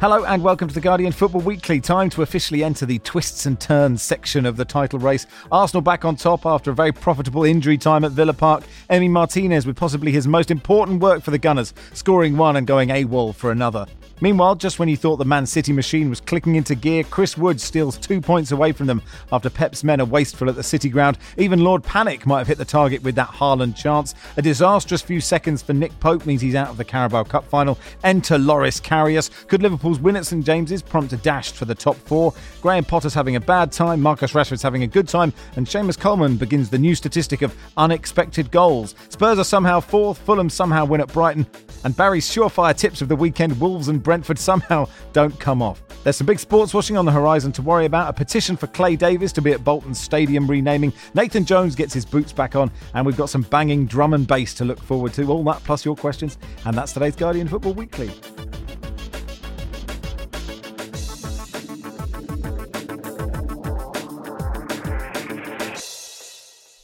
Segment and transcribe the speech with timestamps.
[0.00, 1.80] Hello and welcome to the Guardian Football Weekly.
[1.80, 5.26] Time to officially enter the twists and turns section of the title race.
[5.50, 8.62] Arsenal back on top after a very profitable injury time at Villa Park.
[8.90, 12.90] Emi Martinez with possibly his most important work for the Gunners, scoring one and going
[12.90, 13.86] AWOL for another.
[14.20, 17.60] Meanwhile, just when you thought the Man City machine was clicking into gear, Chris Wood
[17.60, 19.00] steals two points away from them
[19.30, 21.18] after Pep's men are wasteful at the City ground.
[21.36, 24.16] Even Lord Panic might have hit the target with that Haaland chance.
[24.36, 27.78] A disastrous few seconds for Nick Pope means he's out of the Carabao Cup final.
[28.02, 29.30] Enter Loris Karius.
[29.46, 32.34] Could Liverpool's win at St James's prompt a dash for the top four?
[32.60, 36.36] Graham Potter's having a bad time, Marcus Rashford's having a good time, and Seamus Coleman
[36.36, 38.94] begins the new statistic of unexpected goals.
[39.08, 41.46] Spurs are somehow fourth, Fulham somehow win at Brighton,
[41.84, 45.82] and Barry's surefire tips of the weekend, Wolves and Brentford somehow don't come off.
[46.04, 48.10] There's some big sports washing on the horizon to worry about.
[48.10, 50.92] A petition for Clay Davis to be at Bolton Stadium renaming.
[51.14, 54.52] Nathan Jones gets his boots back on, and we've got some banging drum and bass
[54.54, 55.30] to look forward to.
[55.30, 58.10] All that plus your questions, and that's today's Guardian Football Weekly.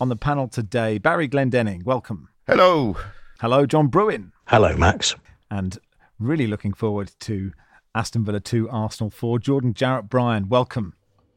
[0.04, 2.28] On the panel today, Barry Glendenning, welcome.
[2.46, 2.94] Hello.
[3.40, 4.32] Hello, John Brewin.
[4.48, 5.14] Hello, Max.
[5.50, 5.78] And
[6.18, 7.52] really looking forward to
[7.94, 9.38] Aston Villa 2, Arsenal 4.
[9.38, 10.92] Jordan Jarrett Bryan, welcome.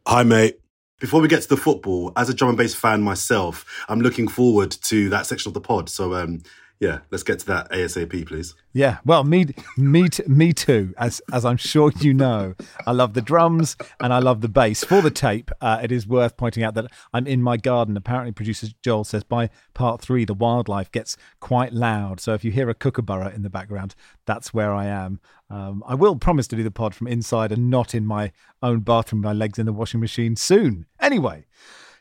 [0.06, 0.60] Hi, mate.
[1.00, 4.28] Before we get to the football, as a drum and bass fan myself, I'm looking
[4.28, 5.88] forward to that section of the pod.
[5.88, 6.42] So, um,
[6.80, 8.54] yeah, let's get to that ASAP, please.
[8.72, 10.94] Yeah, well, me, me, me too.
[10.98, 12.54] As as I'm sure you know,
[12.86, 14.84] I love the drums and I love the bass.
[14.84, 17.98] For the tape, uh, it is worth pointing out that I'm in my garden.
[17.98, 22.20] Apparently, producer Joel says by part three, the wildlife gets quite loud.
[22.20, 23.96] So if you hear a kookaburra in the background,
[24.28, 25.20] that's where I am.
[25.50, 28.82] Um, I will promise to do the pod from inside and not in my own
[28.82, 30.86] bathroom, my legs in the washing machine soon.
[31.00, 31.46] Anyway,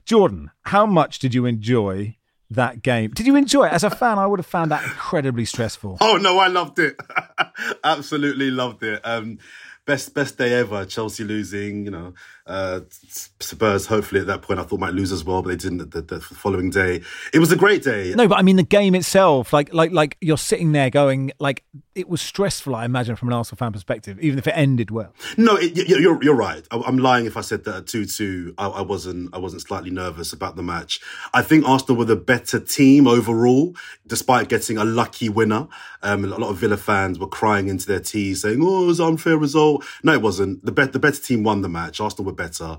[0.05, 2.17] Jordan, how much did you enjoy?
[2.51, 3.11] That game.
[3.11, 3.73] Did you enjoy it?
[3.73, 5.99] As a fan, I would have found that incredibly stressful.
[6.01, 6.97] Oh no, I loved it.
[7.85, 9.01] Absolutely loved it.
[9.05, 9.39] Um,
[9.85, 10.85] best best day ever.
[10.85, 12.15] Chelsea losing, you know,
[12.47, 13.87] uh, Spurs.
[13.87, 15.91] Hopefully at that point, I thought might lose as well, but they didn't.
[15.91, 17.03] The, the, following day,
[17.33, 18.15] it was a great day.
[18.15, 21.65] No, but I mean the game itself, like like like you're sitting there going, like
[21.97, 22.75] it was stressful.
[22.75, 25.13] I imagine from an Arsenal fan perspective, even if it ended well.
[25.37, 26.65] No, it, you're you're right.
[26.71, 29.63] I, am lying if I said that at two two, I, I wasn't I wasn't
[29.63, 31.01] slightly nervous about the match.
[31.35, 33.75] I think Arsenal were the better team overall,
[34.07, 35.67] despite getting a lucky winner.
[36.03, 39.01] Um, a lot of Villa fans were crying into their teeth, saying, "Oh, it was
[39.01, 40.65] an unfair result." No, it wasn't.
[40.65, 42.01] The, be- the better team won the match.
[42.01, 42.79] Arsenal were better.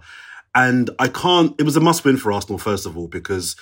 [0.56, 3.56] And I can't, it was a must win for Arsenal, first of all, because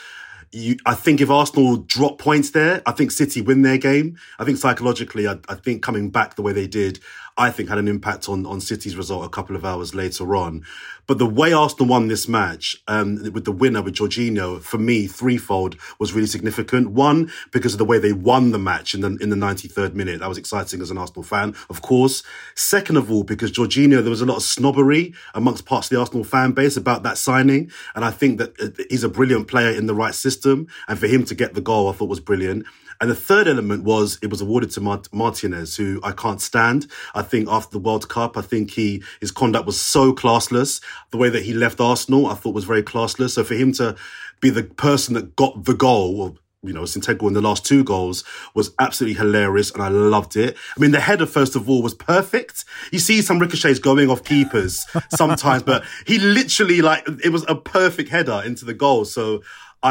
[0.52, 4.18] you, I think if Arsenal drop points there, I think City win their game.
[4.40, 7.00] I think psychologically, I, I think coming back the way they did,
[7.38, 10.64] I think had an impact on, on City's result a couple of hours later on.
[11.06, 15.06] But the way Arsenal won this match, um, with the winner with Jorginho, for me,
[15.06, 16.92] threefold was really significant.
[16.92, 20.22] One, because of the way they won the match in the, in the 93rd minute.
[20.22, 22.24] That was exciting as an Arsenal fan, of course.
[22.56, 26.00] Second of all, because Jorginho, there was a lot of snobbery amongst parts of the
[26.00, 27.70] Arsenal fan base about that signing.
[27.96, 30.68] And I think that uh, he's a brilliant player in the right system.
[30.88, 32.66] And for him to get the goal, I thought was brilliant.
[33.02, 36.88] And the third element was it was awarded to Mart- Martinez, who I can't stand.
[37.14, 40.82] I think after the World Cup, I think he his conduct was so classless.
[41.12, 43.32] The way that he left Arsenal, I thought was very classless.
[43.32, 43.96] So for him to
[44.42, 47.84] be the person that got the goal, you know, was integral in the last two
[47.84, 48.24] goals
[48.54, 50.58] was absolutely hilarious and I loved it.
[50.76, 52.66] I mean, the header, first of all, was perfect.
[52.92, 57.56] You see some ricochets going off keepers sometimes, but he literally like, it was a
[57.56, 59.06] perfect header into the goal.
[59.06, 59.44] So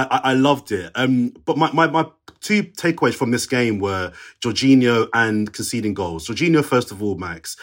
[0.03, 0.91] I, I, loved it.
[0.95, 2.07] Um, but my, my, my
[2.41, 6.27] two takeaways from this game were Jorginho and conceding goals.
[6.29, 7.57] Jorginho, first of all, Max.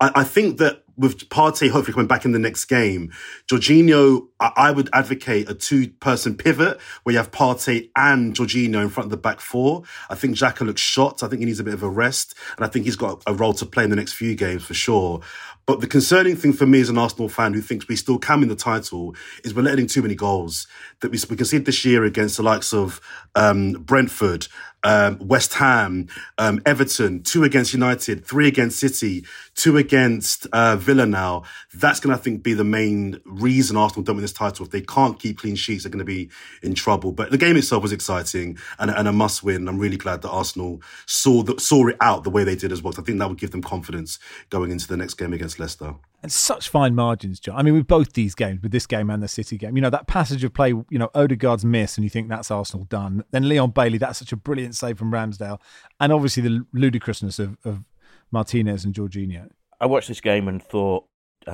[0.00, 3.12] I, I think that with Partey hopefully coming back in the next game,
[3.50, 8.88] Jorginho, I, I would advocate a two-person pivot where you have Partey and Jorginho in
[8.90, 9.84] front of the back four.
[10.10, 11.22] I think Xhaka looks shot.
[11.22, 13.32] I think he needs a bit of a rest, and I think he's got a
[13.32, 15.20] role to play in the next few games for sure.
[15.66, 18.40] But the concerning thing for me as an Arsenal fan who thinks we still can
[18.40, 20.66] win the title is we're letting in too many goals.
[21.00, 23.02] That we, we conceded this year against the likes of
[23.34, 24.48] um, Brentford,
[24.84, 26.08] um, West Ham,
[26.38, 31.42] um, Everton, two against United, three against City, two against uh, Villa now.
[31.74, 34.64] That's going to, I think, be the main reason Arsenal don't win this title.
[34.64, 36.30] If they can't keep clean sheets, they're going to be
[36.62, 37.12] in trouble.
[37.12, 39.68] But the game itself was exciting and, and a must win.
[39.68, 42.82] I'm really glad that Arsenal saw the, saw it out the way they did as
[42.82, 42.94] well.
[42.96, 44.18] I think that would give them confidence
[44.50, 45.94] going into the next game against Leicester.
[46.20, 47.56] And such fine margins, John.
[47.56, 49.90] I mean, with both these games, with this game and the City game, you know,
[49.90, 53.24] that passage of play, you know, Odegaard's miss, and you think that's Arsenal done.
[53.30, 55.60] Then Leon Bailey, that's such a brilliant save from Ramsdale.
[56.00, 57.84] And obviously the ludicrousness of, of
[58.32, 59.50] Martinez and Jorginho.
[59.80, 61.04] I watched this game and thought,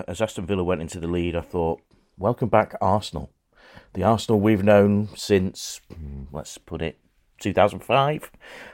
[0.08, 1.82] as Aston Villa went into the lead, I thought,
[2.16, 3.31] welcome back, Arsenal.
[3.93, 6.99] The Arsenal we've known since, hmm, let's put it,
[7.40, 8.31] 2005.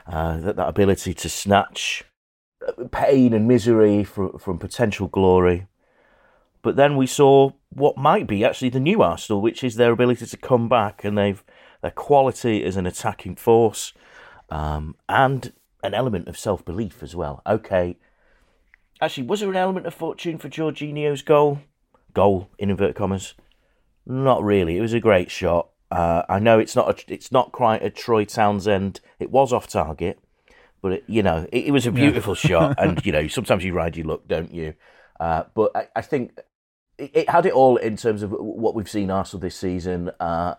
[0.07, 2.05] Uh, that, that ability to snatch
[2.91, 5.67] pain and misery from, from potential glory.
[6.61, 10.25] But then we saw what might be actually the new Arsenal, which is their ability
[10.25, 11.43] to come back and they've
[11.81, 13.93] their quality as an attacking force
[14.49, 15.53] um, and
[15.83, 17.41] an element of self belief as well.
[17.47, 17.97] Okay,
[19.01, 21.61] actually, was there an element of fortune for Jorginho's goal?
[22.13, 23.33] Goal in inverted commas.
[24.05, 24.77] Not really.
[24.77, 25.69] It was a great shot.
[25.89, 28.99] Uh, I know it's not a, it's not quite a Troy Townsend.
[29.19, 30.19] It was off target,
[30.81, 32.49] but it, you know it, it was a beautiful yeah.
[32.49, 32.75] shot.
[32.77, 34.75] And you know sometimes you ride your luck, don't you?
[35.19, 36.37] Uh, but I, I think
[36.97, 40.11] it, had it all in terms of what we've seen Arsenal this season.
[40.19, 40.55] Uh,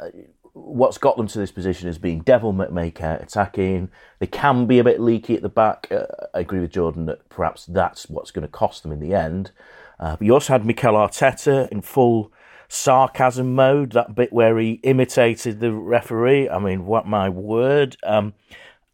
[0.52, 3.90] what's got them to this position is being devil maker, attacking.
[4.18, 5.88] They can be a bit leaky at the back.
[5.90, 9.14] Uh, I agree with Jordan that perhaps that's what's going to cost them in the
[9.14, 9.52] end.
[9.98, 12.32] Uh, but you also had Mikel Arteta in full
[12.68, 16.48] sarcasm mode, that bit where he imitated the referee.
[16.48, 17.96] I mean, what my word.
[18.02, 18.34] Um,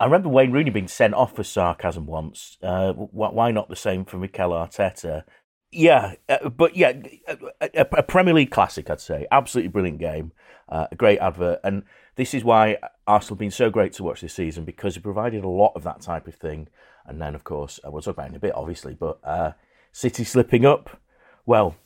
[0.01, 2.57] I remember Wayne Rooney being sent off for sarcasm once.
[2.63, 5.25] Uh, why not the same for Mikel Arteta?
[5.71, 6.95] Yeah, uh, but yeah,
[7.61, 9.27] a, a, Premier League classic, I'd say.
[9.31, 10.33] Absolutely brilliant game,
[10.69, 11.83] uh, a great advert, and
[12.17, 15.45] this is why Arsenal have been so great to watch this season because it provided
[15.45, 16.69] a lot of that type of thing.
[17.07, 19.53] And then, of course, uh, we'll talk about it in a bit, obviously, but uh,
[19.93, 21.01] City slipping up.
[21.47, 21.77] Well,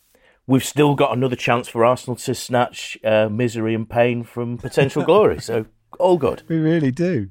[0.47, 5.05] we've still got another chance for Arsenal to snatch uh, misery and pain from potential
[5.05, 5.41] glory.
[5.41, 5.67] So
[5.99, 6.43] all good.
[6.49, 7.29] We really do.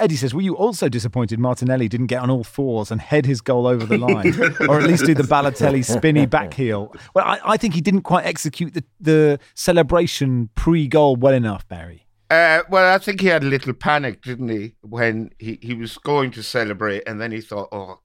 [0.00, 3.40] Eddie says, Were you also disappointed Martinelli didn't get on all fours and head his
[3.40, 4.34] goal over the line?
[4.68, 6.92] or at least do the Balotelli spinny back heel?
[7.14, 11.68] Well, I, I think he didn't quite execute the, the celebration pre goal well enough,
[11.68, 12.06] Barry.
[12.30, 15.98] Uh, well, I think he had a little panic, didn't he, when he, he was
[15.98, 17.98] going to celebrate, and then he thought, "Oh,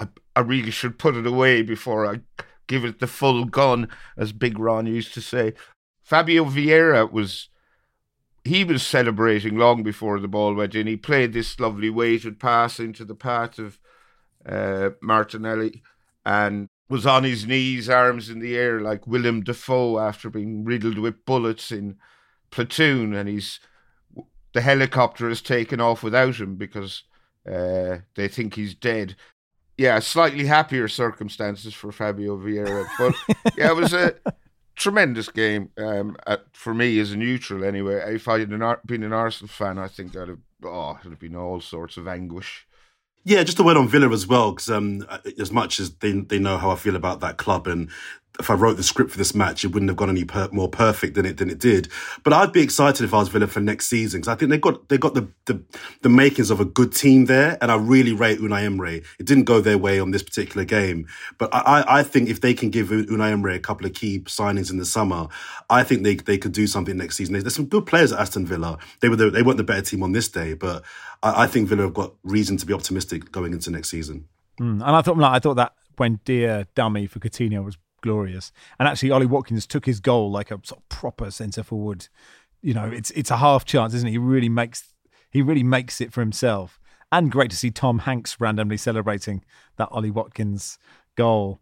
[0.00, 2.20] I, I really should put it away before I
[2.66, 5.54] give it the full gun," as Big Ron used to say.
[6.02, 7.48] Fabio Vieira was
[8.46, 10.86] he was celebrating long before the ball went in.
[10.86, 13.78] He played this lovely weighted pass into the path of
[14.44, 15.82] uh, Martinelli
[16.24, 20.98] and was on his knees, arms in the air, like Willem Dafoe after being riddled
[20.98, 21.96] with bullets in
[22.50, 23.14] Platoon.
[23.14, 23.60] And he's
[24.52, 27.02] the helicopter has taken off without him because
[27.46, 29.16] uh, they think he's dead.
[29.76, 33.14] Yeah, slightly happier circumstances for Fabio Vieira, but
[33.58, 34.14] yeah, it was a
[34.76, 37.64] tremendous game um, at, for me as a neutral.
[37.64, 38.50] Anyway, if I had
[38.86, 42.06] been an Arsenal fan, I think I'd have oh, it'd have been all sorts of
[42.06, 42.66] anguish.
[43.24, 45.04] Yeah, just a word on Villa as well, because um,
[45.40, 47.90] as much as they they know how I feel about that club, and
[48.38, 50.68] if I wrote the script for this match, it wouldn't have gone any per- more
[50.68, 51.88] perfect than it than it did.
[52.22, 54.58] But I'd be excited if I was Villa for next season because I think they
[54.58, 55.62] got they got the, the,
[56.02, 59.02] the makings of a good team there, and I really rate Unai Emery.
[59.18, 61.06] It didn't go their way on this particular game,
[61.38, 64.70] but I, I think if they can give Unai Emery a couple of key signings
[64.70, 65.28] in the summer,
[65.70, 67.34] I think they they could do something next season.
[67.34, 68.78] There's some good players at Aston Villa.
[69.00, 70.84] They were the, they weren't the better team on this day, but
[71.22, 74.28] I, I, think Villa have got reason to be optimistic going into next season.
[74.60, 77.76] Mm, and I thought, I thought that when dear dummy for Coutinho was
[78.06, 78.52] glorious.
[78.78, 82.08] And actually, Ollie Watkins took his goal like a sort of proper centre forward.
[82.62, 84.12] You know, it's it's a half chance, isn't it?
[84.12, 84.94] He really makes
[85.30, 86.78] he really makes it for himself.
[87.12, 89.44] And great to see Tom Hanks randomly celebrating
[89.76, 90.78] that Ollie Watkins
[91.16, 91.60] goal.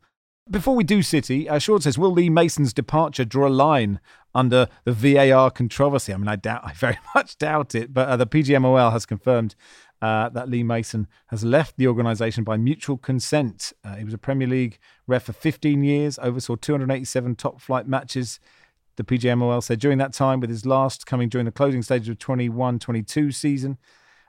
[0.50, 3.98] Before we do City, uh, Sean says, will Lee Mason's departure draw a line
[4.34, 6.12] under the VAR controversy?
[6.12, 9.54] I mean, I doubt, I very much doubt it, but uh, the PGMOL has confirmed
[10.02, 13.72] uh, that Lee Mason has left the organisation by mutual consent.
[13.84, 18.40] Uh, he was a Premier League ref for 15 years, oversaw 287 top flight matches.
[18.96, 22.18] The PGMOL said during that time, with his last coming during the closing stages of
[22.18, 23.78] 21 22 season,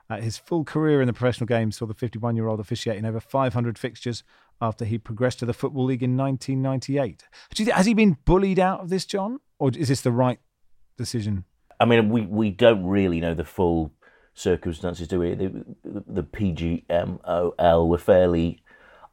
[0.08, 3.20] uh, his full career in the professional game saw the 51 year old officiating over
[3.20, 4.22] 500 fixtures
[4.60, 7.24] after he progressed to the Football League in 1998.
[7.72, 9.40] Has he been bullied out of this, John?
[9.58, 10.38] Or is this the right
[10.96, 11.44] decision?
[11.78, 13.92] I mean, we, we don't really know the full
[14.36, 15.34] circumstances, do we?
[15.34, 18.62] The, the, PGMOL were fairly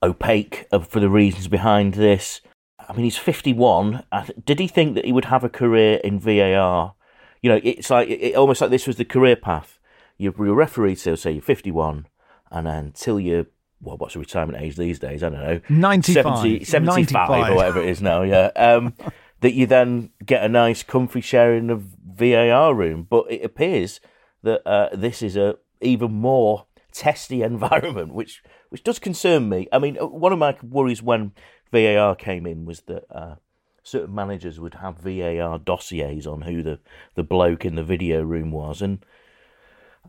[0.03, 2.41] opaque for the reasons behind this.
[2.77, 4.03] I mean, he's 51.
[4.43, 6.93] Did he think that he would have a career in VAR?
[7.41, 9.79] You know, it's like it, almost like this was the career path.
[10.17, 12.07] your, your referee till say you're 51,
[12.51, 13.47] and then till you
[13.81, 15.23] well, what's the retirement age these days?
[15.23, 15.59] I don't know.
[15.67, 16.23] 95.
[16.23, 17.51] 70, 75 95.
[17.51, 18.49] or whatever it is now, yeah.
[18.55, 18.93] Um,
[19.41, 23.05] that you then get a nice, comfy sharing of VAR room.
[23.09, 23.99] But it appears
[24.43, 29.67] that uh, this is a even more testy environment, which which does concern me.
[29.71, 31.33] I mean, uh, one of my worries when
[31.71, 33.35] VAR came in was that uh,
[33.83, 36.79] certain managers would have VAR dossiers on who the,
[37.15, 38.81] the bloke in the video room was.
[38.81, 39.05] And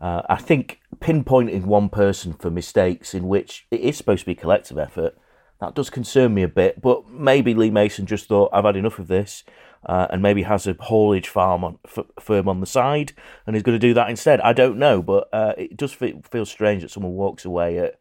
[0.01, 4.35] uh, I think pinpointing one person for mistakes in which it is supposed to be
[4.35, 5.17] collective effort,
[5.59, 6.81] that does concern me a bit.
[6.81, 9.43] But maybe Lee Mason just thought, I've had enough of this,
[9.85, 13.13] uh, and maybe has a haulage farm on, f- firm on the side
[13.45, 14.41] and is going to do that instead.
[14.41, 17.99] I don't know, but uh, it does feel, feel strange that someone walks away at,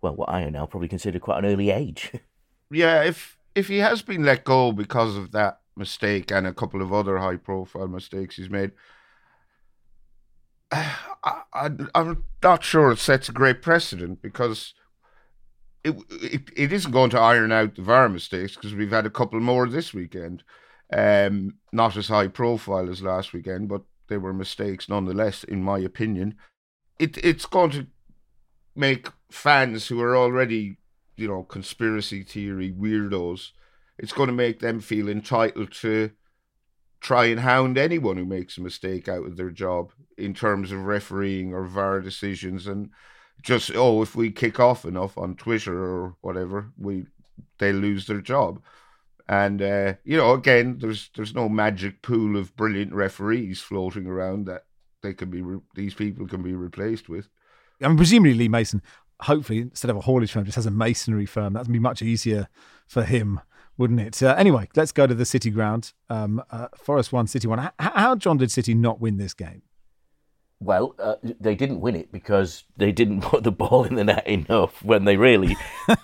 [0.00, 2.12] well, what I now probably consider quite an early age.
[2.68, 6.82] Yeah, if if he has been let go because of that mistake and a couple
[6.82, 8.72] of other high profile mistakes he's made,
[10.72, 14.74] I, I'm not sure it sets a great precedent because
[15.84, 19.10] it, it it isn't going to iron out the VAR mistakes because we've had a
[19.10, 20.42] couple more this weekend.
[20.92, 25.78] Um, not as high profile as last weekend, but they were mistakes nonetheless, in my
[25.78, 26.36] opinion.
[26.98, 27.86] It it's going to
[28.74, 30.78] make fans who are already,
[31.16, 33.50] you know, conspiracy theory weirdos.
[33.98, 36.10] It's going to make them feel entitled to
[37.00, 40.84] try and hound anyone who makes a mistake out of their job in terms of
[40.84, 42.90] refereeing or VAR decisions and
[43.42, 47.04] just oh if we kick off enough on Twitter or whatever we
[47.58, 48.60] they lose their job
[49.28, 54.46] and uh, you know again there's there's no magic pool of brilliant referees floating around
[54.46, 54.64] that
[55.02, 57.28] they can be re- these people can be replaced with
[57.82, 58.82] I mean, presumably Lee Mason,
[59.20, 61.52] hopefully instead of a haulage firm, just has a masonry firm.
[61.52, 62.48] That'd be much easier
[62.86, 63.40] for him,
[63.76, 64.22] wouldn't it?
[64.22, 65.92] Uh, anyway, let's go to the City ground.
[66.08, 67.60] Um, uh, Forest one, City one.
[67.60, 69.62] H- how, John did City not win this game?
[70.58, 74.26] Well, uh, they didn't win it because they didn't put the ball in the net
[74.26, 75.56] enough when they really.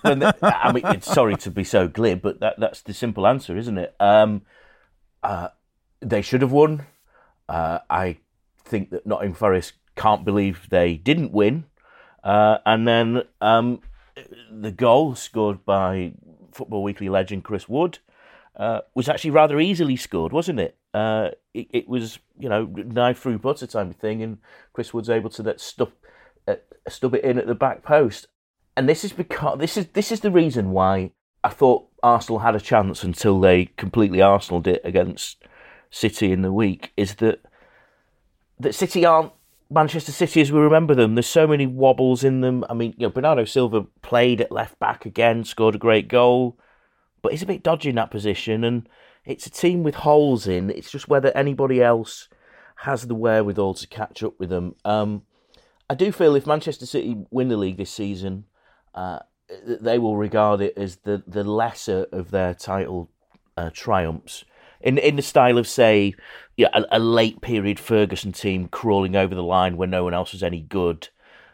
[0.02, 3.56] when they, I mean, sorry to be so glib, but that, that's the simple answer,
[3.56, 3.94] isn't it?
[3.98, 4.42] Um,
[5.22, 5.48] uh,
[6.00, 6.86] they should have won.
[7.48, 8.18] Uh, I
[8.64, 11.64] think that Nottingham Forest can't believe they didn't win.
[12.22, 13.80] Uh, and then um,
[14.50, 16.12] the goal scored by
[16.52, 17.98] Football Weekly legend Chris Wood
[18.56, 20.76] uh, was actually rather easily scored, wasn't it?
[20.94, 21.68] Uh, it?
[21.70, 24.38] It was, you know, knife through butter type of thing, and
[24.72, 25.92] Chris Wood's able to that stub,
[26.46, 26.56] uh,
[26.88, 28.26] stub it in at the back post.
[28.76, 31.12] And this is because this is this is the reason why
[31.44, 35.42] I thought Arsenal had a chance until they completely Arsenaled it against
[35.90, 36.92] City in the week.
[36.96, 37.40] Is that
[38.58, 39.32] that City aren't
[39.72, 41.14] Manchester City as we remember them.
[41.14, 42.64] There's so many wobbles in them.
[42.68, 46.58] I mean, you know, Bernardo Silva played at left back again, scored a great goal,
[47.22, 48.64] but he's a bit dodgy in that position.
[48.64, 48.88] And
[49.24, 50.70] it's a team with holes in.
[50.70, 52.28] It's just whether anybody else
[52.76, 54.74] has the wherewithal to catch up with them.
[54.84, 55.22] Um,
[55.88, 58.44] I do feel if Manchester City win the league this season,
[58.94, 59.20] uh,
[59.66, 63.10] they will regard it as the, the lesser of their title
[63.56, 64.44] uh, triumphs.
[64.80, 66.14] In in the style of say,
[66.56, 70.32] yeah, a, a, late period Ferguson team crawling over the line where no one else
[70.32, 71.08] was any good.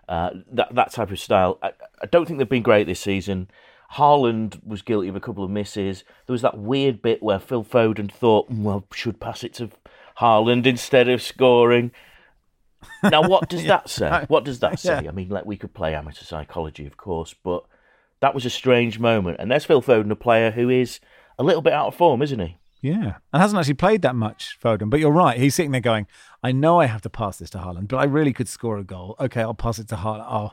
[0.08, 1.58] Uh, that that type of style.
[1.62, 3.50] I, I don't think they've been great this season.
[3.94, 6.04] Haaland was guilty of a couple of misses.
[6.26, 9.70] There was that weird bit where Phil Foden thought, "Mm, well, should pass it to
[10.18, 11.90] Haaland instead of scoring.
[13.02, 14.24] Now, what does that say?
[14.28, 15.02] What does that say?
[15.02, 15.08] Yeah.
[15.08, 17.64] I mean, like we could play amateur psychology, of course, but
[18.20, 19.36] that was a strange moment.
[19.38, 21.00] And there's Phil Foden, a player who is
[21.38, 22.58] a little bit out of form, isn't he?
[22.80, 24.88] Yeah, and hasn't actually played that much, Foden.
[24.90, 25.38] But you're right.
[25.38, 26.06] He's sitting there going,
[26.44, 28.84] "I know I have to pass this to Haaland, but I really could score a
[28.84, 29.16] goal.
[29.18, 30.26] Okay, I'll pass it to Haaland.
[30.28, 30.52] Oh,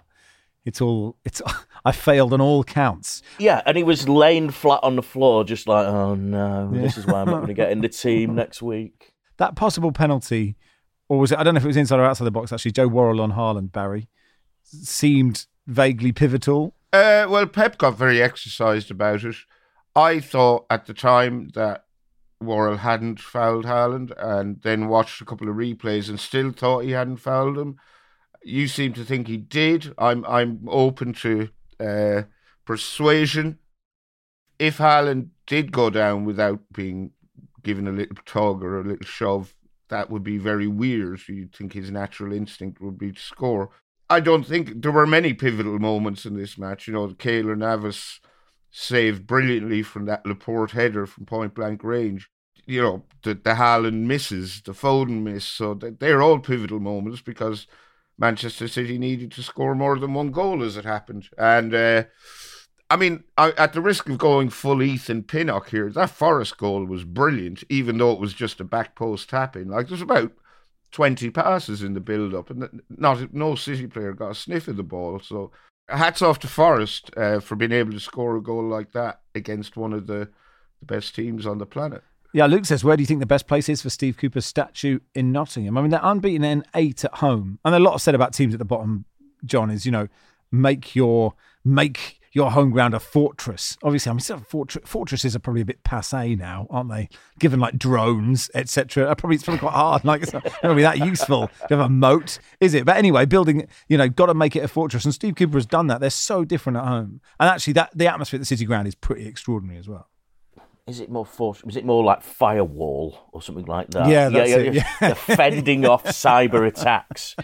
[0.66, 1.42] it's all it's.
[1.86, 3.22] I failed on all counts.
[3.38, 6.82] Yeah, and he was laying flat on the floor, just like, "Oh no, yeah.
[6.82, 9.92] this is why I'm not going to get in the team next week." That possible
[9.92, 10.58] penalty,
[11.08, 11.38] or was it?
[11.38, 12.52] I don't know if it was inside or outside the box.
[12.52, 14.10] Actually, Joe Worrall on Haaland, Barry,
[14.64, 16.74] seemed vaguely pivotal.
[16.92, 19.36] Uh, well, Pep got very exercised about it.
[19.96, 21.86] I thought at the time that
[22.42, 26.92] Worrall hadn't fouled Haaland and then watched a couple of replays and still thought he
[26.92, 27.78] hadn't fouled him.
[28.48, 29.92] You seem to think he did.
[29.98, 31.50] I'm I'm open to
[31.80, 32.22] uh,
[32.64, 33.58] persuasion.
[34.60, 37.12] If Haaland did go down without being
[37.64, 39.56] given a little tug or a little shove,
[39.90, 41.22] that would be very weird.
[41.28, 43.72] You'd think his natural instinct would be to score.
[44.12, 46.88] I don't think there were many pivotal moments in this match.
[46.88, 48.20] You know, Keylor Navas
[48.70, 52.30] saved brilliantly from that Laporte header from point blank range.
[52.68, 55.46] You know, the, the Haaland misses, the Foden miss.
[55.46, 57.66] So they're all pivotal moments because
[58.18, 61.30] Manchester City needed to score more than one goal as it happened.
[61.38, 62.04] And, uh,
[62.90, 66.86] I mean, I, at the risk of going full Ethan Pinnock here, that Forest goal
[66.86, 69.70] was brilliant, even though it was just a back post tapping.
[69.70, 70.32] Like, there's about
[70.92, 74.78] 20 passes in the build up, and not no City player got a sniff of
[74.78, 75.20] the ball.
[75.20, 75.52] So
[75.90, 79.78] hats off to Forest uh, for being able to score a goal like that against
[79.78, 80.30] one of the,
[80.80, 82.04] the best teams on the planet.
[82.36, 85.00] Yeah, Luke says, where do you think the best place is for Steve Cooper's statue
[85.14, 85.78] in Nottingham?
[85.78, 88.58] I mean, they're unbeaten in eight at home, and a lot said about teams at
[88.58, 89.06] the bottom.
[89.46, 90.10] John is, you know,
[90.52, 93.78] make your make your home ground a fortress.
[93.84, 97.08] Obviously, I mean, fortress, fortresses are probably a bit passe now, aren't they?
[97.40, 99.16] Given like drones, etc.
[99.16, 100.04] Probably it's probably quite hard.
[100.04, 102.84] Like it's not going to be that useful to have a moat, is it?
[102.84, 105.06] But anyway, building, you know, got to make it a fortress.
[105.06, 106.02] And Steve Cooper has done that.
[106.02, 108.96] They're so different at home, and actually, that the atmosphere at the City Ground is
[108.96, 110.10] pretty extraordinary as well.
[110.88, 111.64] Is it more force?
[111.68, 114.08] Is it more like firewall or something like that?
[114.08, 114.74] Yeah, that's yeah, it.
[114.76, 115.14] Yeah.
[115.14, 117.36] fending off cyber attacks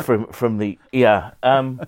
[0.00, 1.32] from from the yeah.
[1.42, 1.80] Um,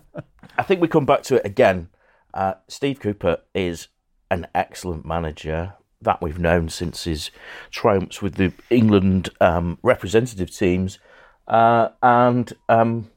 [0.59, 1.88] I think we come back to it again
[2.35, 3.88] uh, Steve Cooper is
[4.31, 7.31] an excellent manager that we've known since his
[7.71, 10.99] triumphs with the England um, representative teams.
[11.47, 13.11] Uh, and um,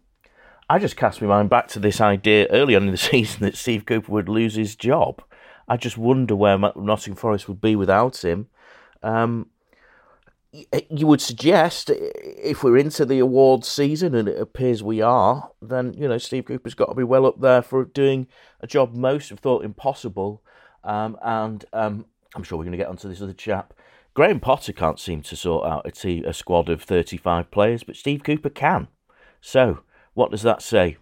[0.69, 3.57] I just cast my mind back to this idea early on in the season that
[3.57, 5.23] Steve Cooper would lose his job.
[5.67, 8.47] I just wonder where Nottingham Forest would be without him.
[9.03, 9.47] Um,
[10.89, 15.93] you would suggest if we're into the awards season and it appears we are, then
[15.93, 18.27] you know Steve Cooper's got to be well up there for doing
[18.61, 20.41] a job most have thought impossible.
[20.83, 23.73] Um, and um, I'm sure we're going to get onto this other chap.
[24.13, 27.95] Graham Potter can't seem to sort out a, team, a squad of 35 players, but
[27.95, 28.87] Steve Cooper can.
[29.41, 29.81] So
[30.13, 30.97] what does that say?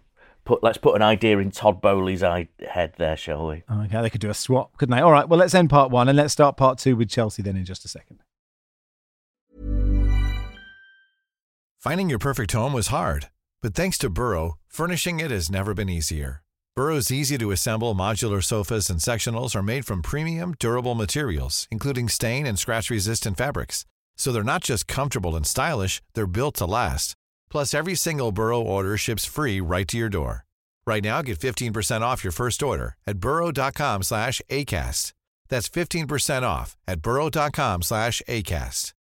[0.46, 3.64] Put, let's put an idea in Todd Boehly's head there, shall we?
[3.68, 5.02] Oh, okay, they could do a swap, couldn't they?
[5.02, 7.56] All right, well, let's end part one and let's start part two with Chelsea then
[7.56, 8.20] in just a second.
[11.80, 13.28] Finding your perfect home was hard,
[13.60, 16.42] but thanks to Burrow, furnishing it has never been easier.
[16.76, 22.08] Burrow's easy to assemble modular sofas and sectionals are made from premium, durable materials, including
[22.08, 23.84] stain and scratch resistant fabrics.
[24.16, 27.16] So they're not just comfortable and stylish, they're built to last.
[27.50, 30.44] Plus, every single Burrow order ships free right to your door.
[30.86, 35.12] Right now, get 15% off your first order at burrow.com slash ACAST.
[35.48, 38.95] That's 15% off at burrow.com slash ACAST.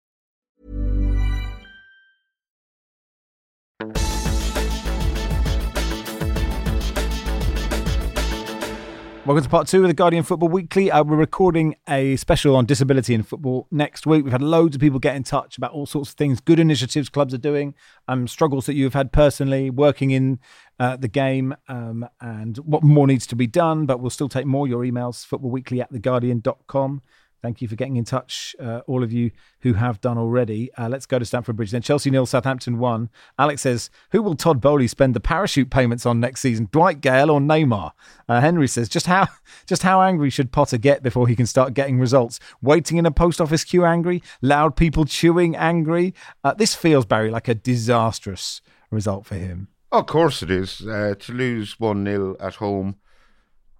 [9.24, 10.90] Welcome to part two of the Guardian Football Weekly.
[10.90, 14.24] Uh, we're recording a special on disability in football next week.
[14.24, 17.08] We've had loads of people get in touch about all sorts of things, good initiatives
[17.08, 17.76] clubs are doing,
[18.08, 20.40] um, struggles that you've had personally, working in
[20.80, 23.86] uh, the game, um, and what more needs to be done.
[23.86, 27.02] But we'll still take more your emails, footballweekly at theguardian.com.
[27.42, 30.72] Thank you for getting in touch, uh, all of you who have done already.
[30.74, 31.82] Uh, let's go to Stamford Bridge then.
[31.82, 33.10] Chelsea nil, Southampton one.
[33.36, 36.68] Alex says, "Who will Todd Boehly spend the parachute payments on next season?
[36.70, 37.92] Dwight Gayle or Neymar?"
[38.28, 39.26] Uh, Henry says, "Just how
[39.66, 42.38] just how angry should Potter get before he can start getting results?
[42.62, 44.22] Waiting in a post office queue, angry.
[44.40, 46.14] Loud people chewing, angry.
[46.44, 50.86] Uh, this feels Barry like a disastrous result for him." Of course it is.
[50.86, 52.96] Uh, to lose one 0 at home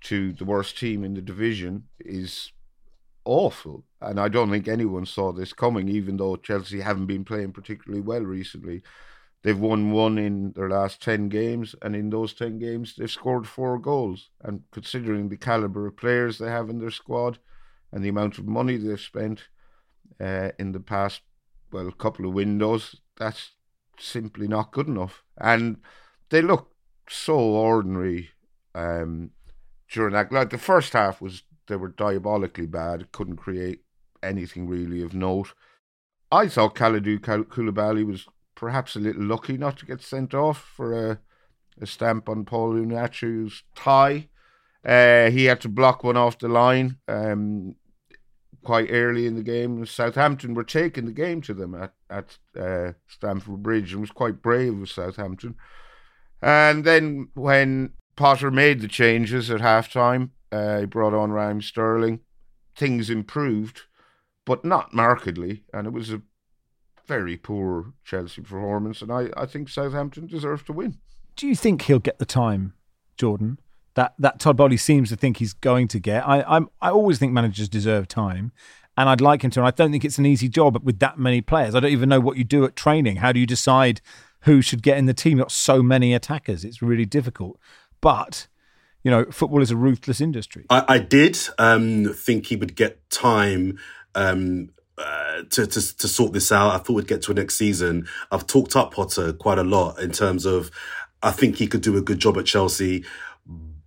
[0.03, 2.53] to the worst team in the division is
[3.24, 3.85] awful.
[4.00, 8.00] And I don't think anyone saw this coming, even though Chelsea haven't been playing particularly
[8.00, 8.82] well recently.
[9.42, 13.48] They've won one in their last 10 games, and in those 10 games, they've scored
[13.48, 14.30] four goals.
[14.40, 17.38] And considering the calibre of players they have in their squad
[17.90, 19.48] and the amount of money they've spent
[20.20, 21.22] uh, in the past,
[21.72, 23.52] well, couple of windows, that's
[23.98, 25.24] simply not good enough.
[25.37, 25.78] And
[26.30, 26.70] they look
[27.08, 28.30] so ordinary
[28.76, 29.30] um,
[29.90, 30.30] during that.
[30.30, 33.80] Like the first half was they were diabolically bad, couldn't create
[34.22, 35.54] anything really of note.
[36.30, 41.11] I thought Kalidou Koulibaly was perhaps a little lucky not to get sent off for
[41.11, 41.18] a,
[41.80, 44.28] a stamp on Paul Onuachu's tie.
[44.85, 47.74] Uh, he had to block one off the line um,
[48.62, 49.85] quite early in the game.
[49.87, 54.42] Southampton were taking the game to them at, at uh, Stamford Bridge and was quite
[54.42, 55.54] brave with Southampton.
[56.42, 61.62] And then when Potter made the changes at half time, uh, he brought on Raheem
[61.62, 62.21] Sterling.
[62.77, 63.83] Things improved,
[64.45, 66.23] but not markedly, and it was a
[67.07, 69.03] very poor Chelsea performance.
[69.03, 70.99] And I, I think Southampton deserves to win.
[71.37, 72.75] Do you think he'll get the time,
[73.17, 73.59] Jordan?
[73.95, 76.27] That that Todd Boehly seems to think he's going to get.
[76.27, 78.53] I I'm, I always think managers deserve time,
[78.97, 79.61] and I'd like him to.
[79.61, 81.75] And I don't think it's an easy job with that many players.
[81.75, 83.17] I don't even know what you do at training.
[83.17, 84.01] How do you decide
[84.43, 85.37] who should get in the team?
[85.37, 86.65] You've got so many attackers.
[86.65, 87.59] It's really difficult.
[88.01, 88.49] But
[89.03, 90.67] you know, football is a ruthless industry.
[90.71, 93.79] I, I did um, think he would get time
[94.15, 96.75] um, uh, to, to to sort this out.
[96.75, 98.07] I thought we'd get to a next season.
[98.31, 100.71] I've talked up Potter quite a lot in terms of
[101.23, 103.05] I think he could do a good job at Chelsea,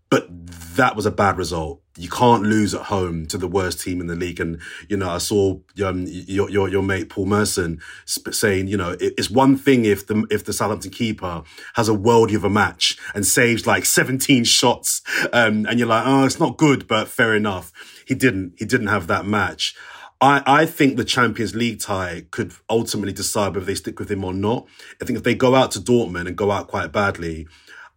[0.09, 0.27] but
[0.75, 1.81] that was a bad result.
[1.97, 4.39] You can't lose at home to the worst team in the league.
[4.39, 8.95] And, you know, I saw um, your, your, your mate Paul Merson saying, you know,
[8.99, 11.43] it's one thing if the, if the Southampton keeper
[11.75, 15.01] has a worldie of a match and saves like 17 shots.
[15.31, 17.71] Um, and you're like, oh, it's not good, but fair enough.
[18.05, 19.75] He didn't, he didn't have that match.
[20.21, 24.23] I, I think the Champions League tie could ultimately decide whether they stick with him
[24.23, 24.65] or not.
[25.01, 27.47] I think if they go out to Dortmund and go out quite badly,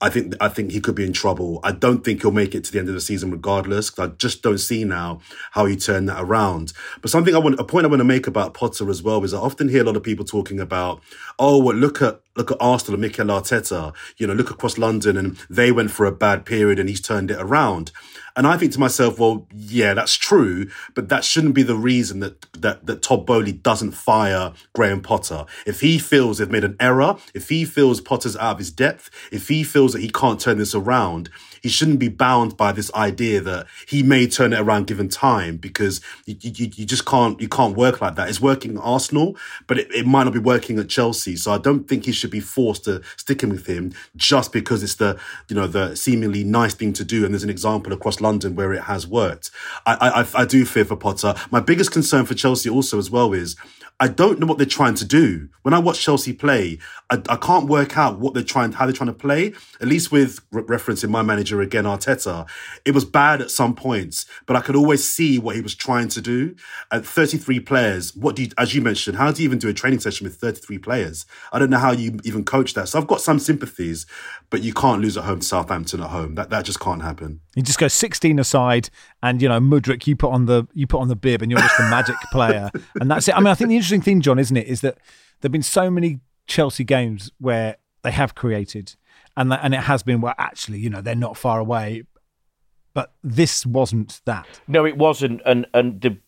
[0.01, 1.59] I think I think he could be in trouble.
[1.65, 3.97] I don't think he'll make it to the end of the season regardless.
[3.99, 5.21] I just don't see now
[5.53, 6.73] how he turn that around.
[7.03, 9.35] But something I want a point I want to make about Potter as well is
[9.35, 11.03] I often hear a lot of people talking about,
[11.39, 13.93] oh, well, look at look at Arsenal and Mikel Arteta.
[14.17, 17.31] You know, look across London and they went for a bad period and he's turned
[17.31, 17.93] it around.
[18.37, 22.21] And I think to myself, well, yeah, that's true, but that shouldn't be the reason
[22.21, 25.45] that that that Todd Boehly doesn't fire Graham Potter.
[25.67, 29.11] If he feels they've made an error, if he feels Potter's out of his depth,
[29.33, 31.31] if he feels that he can't turn this around,
[31.63, 35.57] he shouldn't be bound by this idea that he may turn it around given time
[35.57, 38.29] because you, you, you just can't you can't work like that.
[38.29, 41.37] It's working at Arsenal, but it, it might not be working at Chelsea.
[41.37, 44.83] So I don't think he should be forced to stick in with him just because
[44.83, 45.19] it's the
[45.49, 47.25] you know the seemingly nice thing to do.
[47.25, 49.51] And there's an example across London where it has worked.
[49.87, 51.35] I I, I do fear for Potter.
[51.51, 53.57] My biggest concern for Chelsea also as well is
[54.01, 55.49] I don't know what they're trying to do.
[55.63, 56.79] When I watch Chelsea play,
[57.11, 59.55] I, I can't work out what they're trying, how they're trying to play.
[59.81, 62.49] At least with re- referencing my manager again, Arteta,
[62.85, 66.09] it was bad at some points, but I could always see what he was trying
[66.09, 66.55] to do.
[66.93, 69.75] At 33 players, what do you, as you mentioned, how do you even do a
[69.75, 71.27] training session with 33 players?
[71.53, 72.89] I don't know how you even coach that.
[72.89, 74.07] So I've got some sympathies,
[74.51, 76.35] but you can't lose at home to Southampton at home.
[76.35, 77.41] That that just can't happen.
[77.55, 78.91] You just go 16 aside,
[79.23, 81.61] and you know Mudryk, you put on the you put on the bib, and you're
[81.61, 83.37] just a magic player, and that's it.
[83.37, 84.99] I mean, I think the interesting thing, John, isn't it, is that
[85.41, 88.97] there've been so many Chelsea games where they have created,
[89.37, 92.05] and that, and it has been well, actually, you know, they're not far away,
[92.95, 94.47] but this wasn't that.
[94.67, 96.19] No, it wasn't, and and the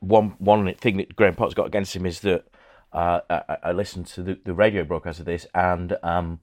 [0.00, 2.46] one one thing that Graham Potter's got against him is that
[2.92, 6.40] uh, I, I, listened to the, the, radio broadcast of this, and um,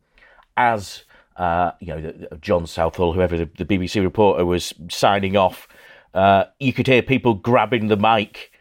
[0.57, 1.03] as
[1.37, 5.67] uh, you know, John Southall, whoever the, the, BBC reporter was signing off,
[6.13, 8.51] uh, you could hear people grabbing the mic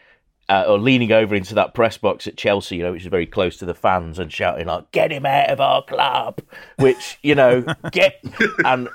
[0.49, 3.27] uh, or leaning over into that press box at Chelsea, you know, which is very
[3.27, 6.41] close to the fans, and shouting like, "Get him out of our club!"
[6.79, 8.23] Which you know, get
[8.65, 8.89] and.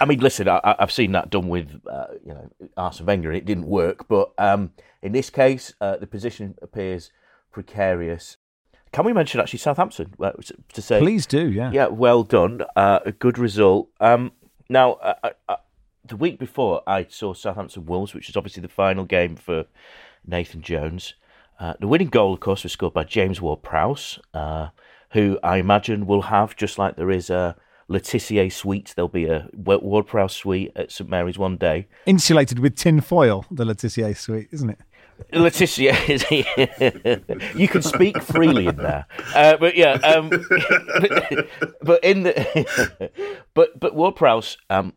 [0.00, 3.36] I mean, listen, I, have seen that done with, uh, you know, Arsene Wenger, and
[3.36, 4.08] it didn't work.
[4.08, 7.10] But um, in this case, uh, the position appears
[7.52, 8.38] precarious.
[8.94, 10.30] Can we mention actually Southampton uh,
[10.72, 11.00] to say?
[11.00, 11.72] Please do, yeah.
[11.72, 12.60] Yeah, well done.
[12.76, 13.88] Uh, a good result.
[13.98, 14.30] Um,
[14.68, 15.56] now, uh, uh,
[16.04, 19.64] the week before, I saw Southampton Wolves, which is obviously the final game for
[20.24, 21.14] Nathan Jones.
[21.58, 24.68] Uh, the winning goal, of course, was scored by James Ward-Prowse, uh,
[25.10, 27.56] who I imagine will have, just like there is a
[27.88, 31.88] Le Tissier suite, there'll be a Ward-Prowse suite at St Mary's one day.
[32.06, 34.78] Insulated with tin foil, the Le Tissier suite, isn't it?
[35.32, 35.94] Le Tissier,
[37.56, 41.48] you can speak freely in there, uh, but yeah, um, but,
[41.82, 43.10] but, in the,
[43.54, 44.92] but but Ward-Prowse, um,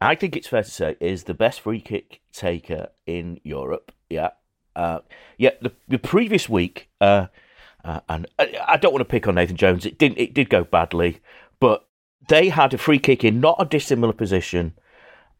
[0.00, 3.92] I think it's fair to say, is the best free kick taker in Europe.
[4.08, 4.30] Yeah,
[4.76, 5.00] uh,
[5.36, 7.26] yeah, the, the previous week, uh,
[7.84, 9.84] uh, and I, I, don't want to pick on Nathan Jones.
[9.84, 10.18] It didn't.
[10.18, 11.20] It did go badly,
[11.60, 11.86] but
[12.28, 14.74] they had a free kick in not a dissimilar position,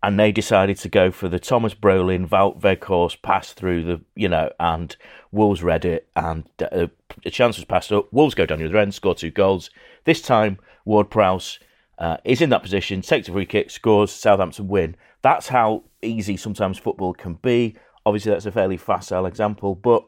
[0.03, 4.29] and they decided to go for the Thomas Brolin Wout Weghorst pass through the, you
[4.29, 4.97] know, and
[5.31, 6.87] Wolves read it, and uh,
[7.23, 8.13] the chance was passed up.
[8.13, 9.71] Wolves go down the other end, score two goals.
[10.05, 11.59] This time, Ward Prowse
[11.99, 14.11] uh, is in that position, takes a free kick, scores.
[14.11, 14.97] Southampton win.
[15.23, 17.77] That's how easy sometimes football can be.
[18.07, 20.05] Obviously, that's a fairly facile example, but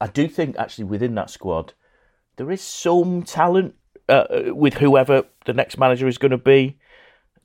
[0.00, 1.74] I do think actually within that squad
[2.36, 3.74] there is some talent
[4.08, 6.78] uh, with whoever the next manager is going to be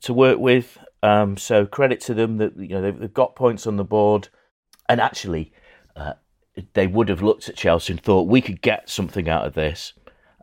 [0.00, 0.78] to work with.
[1.04, 4.28] Um, so credit to them that you know they've, they've got points on the board,
[4.88, 5.52] and actually
[5.96, 6.14] uh,
[6.72, 9.92] they would have looked at Chelsea and thought we could get something out of this,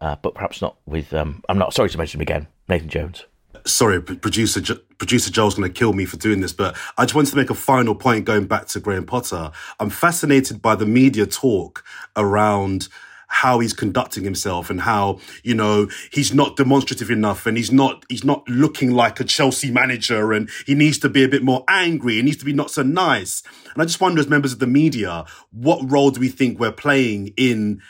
[0.01, 1.13] uh, but perhaps not with.
[1.13, 3.25] Um, I'm not sorry to mention him again, Nathan Jones
[3.65, 4.61] sorry, producer
[4.97, 7.49] producer Joel's going to kill me for doing this, but I just wanted to make
[7.49, 9.51] a final point going back to Graham Potter.
[9.79, 11.83] I'm fascinated by the media talk
[12.15, 12.87] around
[13.31, 18.05] how he's conducting himself and how you know he's not demonstrative enough and he's not
[18.09, 21.63] he's not looking like a Chelsea manager and he needs to be a bit more
[21.69, 22.15] angry.
[22.15, 23.41] He needs to be not so nice.
[23.73, 26.73] And I just wonder as members of the media what role do we think we're
[26.73, 27.81] playing in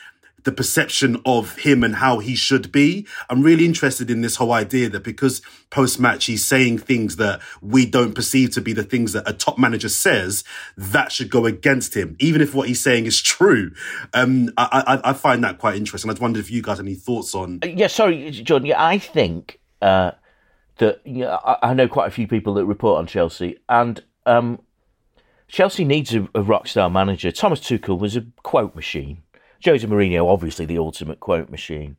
[0.43, 3.07] the perception of him and how he should be.
[3.29, 7.41] I'm really interested in this whole idea that because post match he's saying things that
[7.61, 10.43] we don't perceive to be the things that a top manager says,
[10.77, 13.71] that should go against him, even if what he's saying is true.
[14.13, 16.09] Um, I, I, I find that quite interesting.
[16.09, 17.59] I wondered if you guys have any thoughts on.
[17.63, 18.65] Uh, yeah, sorry, John.
[18.65, 20.11] Yeah, I think uh,
[20.77, 24.03] that you know, I, I know quite a few people that report on Chelsea, and
[24.25, 24.59] um,
[25.47, 27.31] Chelsea needs a, a rock star manager.
[27.31, 29.21] Thomas Tuchel was a quote machine.
[29.63, 31.97] Jose Mourinho, obviously, the ultimate quote machine.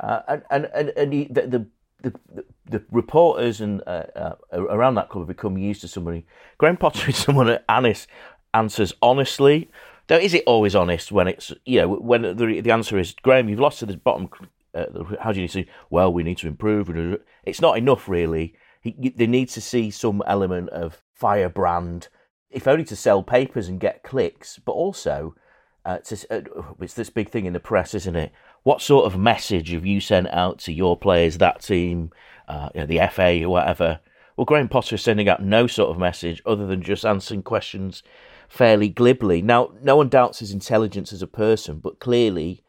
[0.00, 1.66] Uh, and and and, and he, the, the
[2.02, 6.24] the, the, reporters and uh, uh, around that club have become used to somebody.
[6.56, 8.06] Graham Potter is someone that Anis
[8.54, 9.68] answers honestly.
[10.06, 13.48] Though, is it always honest when it's you know when the the answer is Graham,
[13.48, 14.30] you've lost to the bottom.
[14.74, 14.86] Uh,
[15.20, 15.66] how do you say?
[15.90, 16.90] Well, we need to improve.
[17.44, 18.54] It's not enough, really.
[18.80, 22.08] He, they need to see some element of firebrand,
[22.50, 25.34] if only to sell papers and get clicks, but also
[25.88, 28.30] uh, to, uh, it's this big thing in the press, isn't it?
[28.62, 32.10] What sort of message have you sent out to your players, that team,
[32.46, 34.00] uh, you know, the FA, or whatever?
[34.36, 38.02] Well, Graham Potter is sending out no sort of message other than just answering questions
[38.50, 39.40] fairly glibly.
[39.40, 42.62] Now, no one doubts his intelligence as a person, but clearly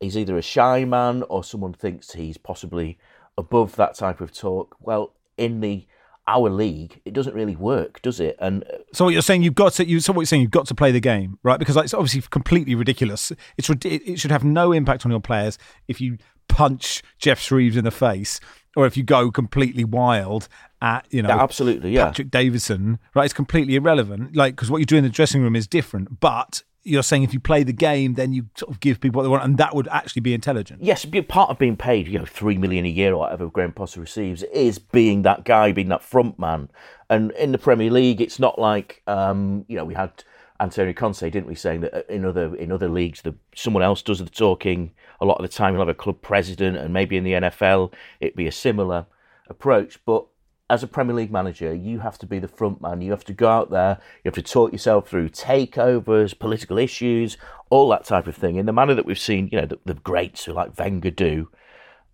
[0.00, 2.98] he's either a shy man or someone thinks he's possibly
[3.38, 4.74] above that type of talk.
[4.80, 5.86] Well, in the
[6.26, 8.36] our league, it doesn't really work, does it?
[8.40, 9.86] And uh, so what you're saying, you've got to.
[9.86, 11.58] You so what you're saying, you've got to play the game, right?
[11.58, 13.32] Because it's obviously completely ridiculous.
[13.56, 15.58] It's it should have no impact on your players
[15.88, 18.40] if you punch Geoff Shreeves in the face
[18.76, 20.48] or if you go completely wild
[20.82, 23.24] at you know yeah, absolutely yeah Patrick Davison, right?
[23.24, 24.36] It's completely irrelevant.
[24.36, 27.32] Like because what you do in the dressing room is different, but you're saying if
[27.32, 29.74] you play the game, then you sort of give people what they want, and that
[29.74, 30.82] would actually be intelligent.
[30.82, 34.00] Yes, part of being paid, you know, three million a year or whatever Graham Potter
[34.00, 36.70] receives is being that guy, being that front man.
[37.08, 40.12] And in the Premier League, it's not like um, you know we had
[40.60, 44.18] Antonio Conte, didn't we, saying that in other in other leagues, the someone else does
[44.18, 45.72] the talking a lot of the time.
[45.72, 49.06] You'll have a club president, and maybe in the NFL, it'd be a similar
[49.48, 50.26] approach, but
[50.70, 53.02] as a Premier League manager, you have to be the front man.
[53.02, 53.98] You have to go out there.
[54.22, 57.36] You have to talk yourself through takeovers, political issues,
[57.68, 59.94] all that type of thing in the manner that we've seen, you know, the, the
[59.94, 61.48] greats who like Wenger do.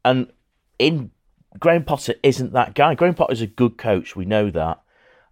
[0.04, 0.32] And
[0.78, 1.12] in
[1.58, 2.94] Graham Potter isn't that guy.
[2.94, 4.16] Graham Potter is a good coach.
[4.16, 4.80] We know that.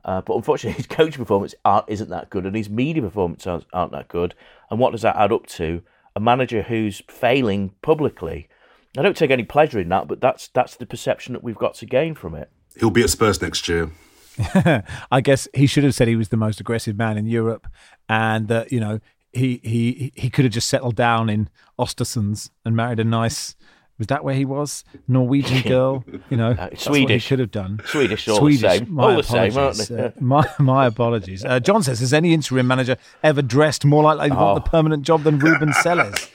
[0.04, 1.54] Uh, but unfortunately, his coach performance
[1.88, 4.35] isn't that good, and his media performance aren't, aren't that good.
[4.70, 5.83] And what does that add up to?
[6.14, 8.48] A manager who's failing publicly.
[8.96, 11.74] I don't take any pleasure in that, but that's that's the perception that we've got
[11.74, 12.50] to gain from it.
[12.76, 13.90] He'll be at Spurs next year.
[15.11, 17.66] I guess he should have said he was the most aggressive man in Europe,
[18.09, 19.00] and that you know
[19.33, 23.57] he he he could have just settled down in Ostersunds and married a nice.
[23.98, 24.85] Was that where he was?
[25.09, 26.52] Norwegian girl, you know.
[26.52, 27.81] Uh, Swedish should have done.
[27.85, 28.94] Swedish, all Swedish, the same.
[28.94, 29.54] My all apologies.
[29.54, 30.20] the same, aren't they?
[30.20, 31.44] Uh, my my apologies.
[31.44, 34.38] Uh, John says, has any interim manager ever dressed more like they oh.
[34.38, 36.31] want the permanent job than Ruben Selles?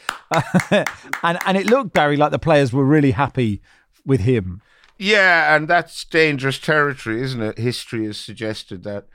[1.23, 3.61] and and it looked Barry like the players were really happy
[4.05, 4.61] with him.
[4.97, 7.57] Yeah, and that's dangerous territory, isn't it?
[7.57, 9.07] History has suggested that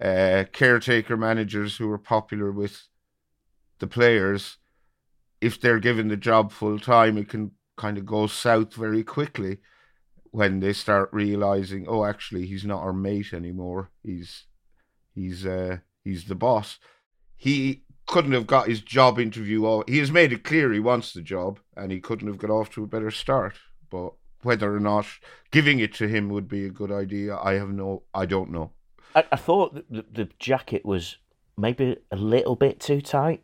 [0.00, 2.88] uh, caretaker managers who are popular with
[3.78, 4.58] the players,
[5.40, 9.58] if they're given the job full time, it can kind of go south very quickly
[10.30, 13.90] when they start realizing, oh, actually, he's not our mate anymore.
[14.02, 14.44] He's
[15.14, 16.78] he's uh, he's the boss.
[17.36, 19.64] He couldn't have got his job interview.
[19.64, 19.84] Off.
[19.88, 22.70] He has made it clear he wants the job, and he couldn't have got off
[22.70, 23.54] to a better start.
[23.90, 25.06] But whether or not
[25.50, 28.70] giving it to him would be a good idea, I have no, I don't know.
[29.14, 31.16] I, I thought the, the jacket was
[31.56, 33.42] maybe a little bit too tight.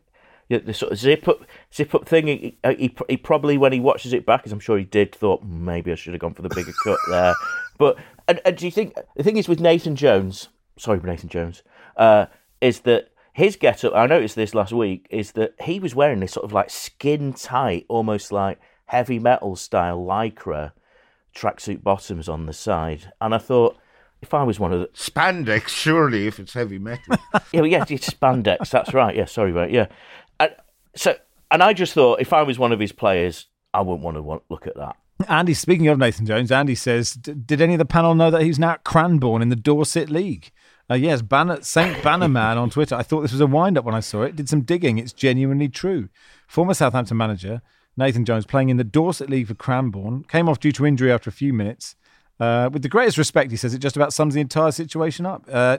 [0.49, 2.27] Yeah, the sort of zip up, zip up thing.
[2.27, 5.41] He, he, he, probably, when he watches it back, as I'm sure he did, thought
[5.41, 7.33] hmm, maybe I should have gone for the bigger cut there.
[7.77, 10.49] But and, and, do you think the thing is with Nathan Jones?
[10.77, 11.63] Sorry, Nathan Jones.
[11.95, 12.25] Uh,
[12.59, 13.95] is that his get up?
[13.95, 15.07] I noticed this last week.
[15.09, 19.55] Is that he was wearing this sort of like skin tight, almost like heavy metal
[19.55, 20.73] style lycra
[21.35, 23.77] tracksuit bottoms on the side, and I thought
[24.21, 27.15] if I was one of the spandex, surely if it's heavy metal.
[27.51, 28.69] yeah, well, yeah, it's spandex.
[28.69, 29.15] That's right.
[29.15, 29.71] Yeah, sorry, mate.
[29.71, 29.87] Yeah,
[30.39, 30.55] and
[30.95, 31.15] so
[31.49, 34.21] and I just thought if I was one of his players, I wouldn't want to
[34.21, 34.95] want, look at that.
[35.27, 38.57] Andy, speaking of Nathan Jones, Andy says, did any of the panel know that he's
[38.57, 40.51] now at Cranborne in the Dorset League?
[40.89, 42.95] Uh, yes, Banner, Saint Bannerman on Twitter.
[42.95, 44.35] I thought this was a wind up when I saw it.
[44.35, 44.97] Did some digging.
[44.97, 46.09] It's genuinely true.
[46.47, 47.61] Former Southampton manager
[47.97, 51.29] Nathan Jones playing in the Dorset League for Cranborne, Came off due to injury after
[51.29, 51.95] a few minutes.
[52.39, 55.43] Uh, with the greatest respect, he says it just about sums the entire situation up.
[55.51, 55.77] Uh,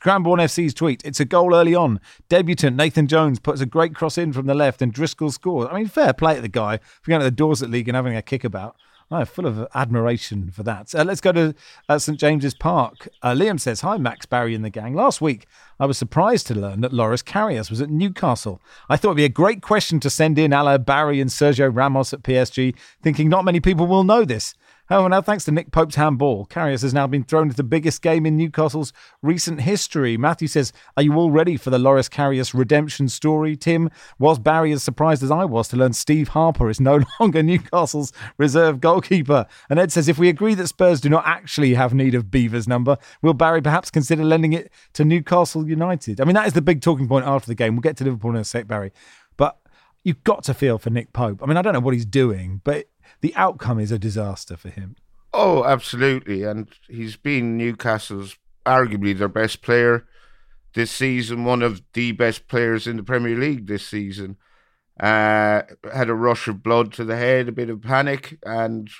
[0.00, 2.00] Cranborne FC's tweet: It's a goal early on.
[2.28, 5.68] Debutant Nathan Jones puts a great cross in from the left, and Driscoll scores.
[5.70, 8.16] I mean, fair play to the guy for going to the Dorset League and having
[8.16, 8.74] a kickabout.
[9.12, 10.94] I'm full of admiration for that.
[10.94, 11.54] Uh, let's go to
[11.88, 13.08] uh, St James's Park.
[13.22, 14.94] Uh, Liam says, Hi, Max Barry and the gang.
[14.94, 15.46] Last week,
[15.80, 18.62] I was surprised to learn that Loris Karius was at Newcastle.
[18.88, 22.12] I thought it'd be a great question to send in a Barry and Sergio Ramos
[22.12, 24.54] at PSG, thinking not many people will know this.
[24.92, 27.62] Oh, and now thanks to Nick Pope's handball, Karius has now been thrown into the
[27.62, 30.16] biggest game in Newcastle's recent history.
[30.16, 33.54] Matthew says, Are you all ready for the Loris Karius redemption story?
[33.54, 37.40] Tim, was Barry as surprised as I was to learn Steve Harper is no longer
[37.40, 39.46] Newcastle's reserve goalkeeper?
[39.68, 42.66] And Ed says, If we agree that Spurs do not actually have need of Beaver's
[42.66, 46.20] number, will Barry perhaps consider lending it to Newcastle United?
[46.20, 47.76] I mean, that is the big talking point after the game.
[47.76, 48.90] We'll get to Liverpool in a sec, Barry.
[49.36, 49.56] But
[50.02, 51.44] you've got to feel for Nick Pope.
[51.44, 52.86] I mean, I don't know what he's doing, but
[53.20, 54.96] the outcome is a disaster for him.
[55.32, 56.42] Oh, absolutely.
[56.42, 60.06] And he's been Newcastle's arguably their best player
[60.74, 64.36] this season, one of the best players in the Premier League this season.
[64.98, 68.90] Uh, had a rush of blood to the head, a bit of panic, and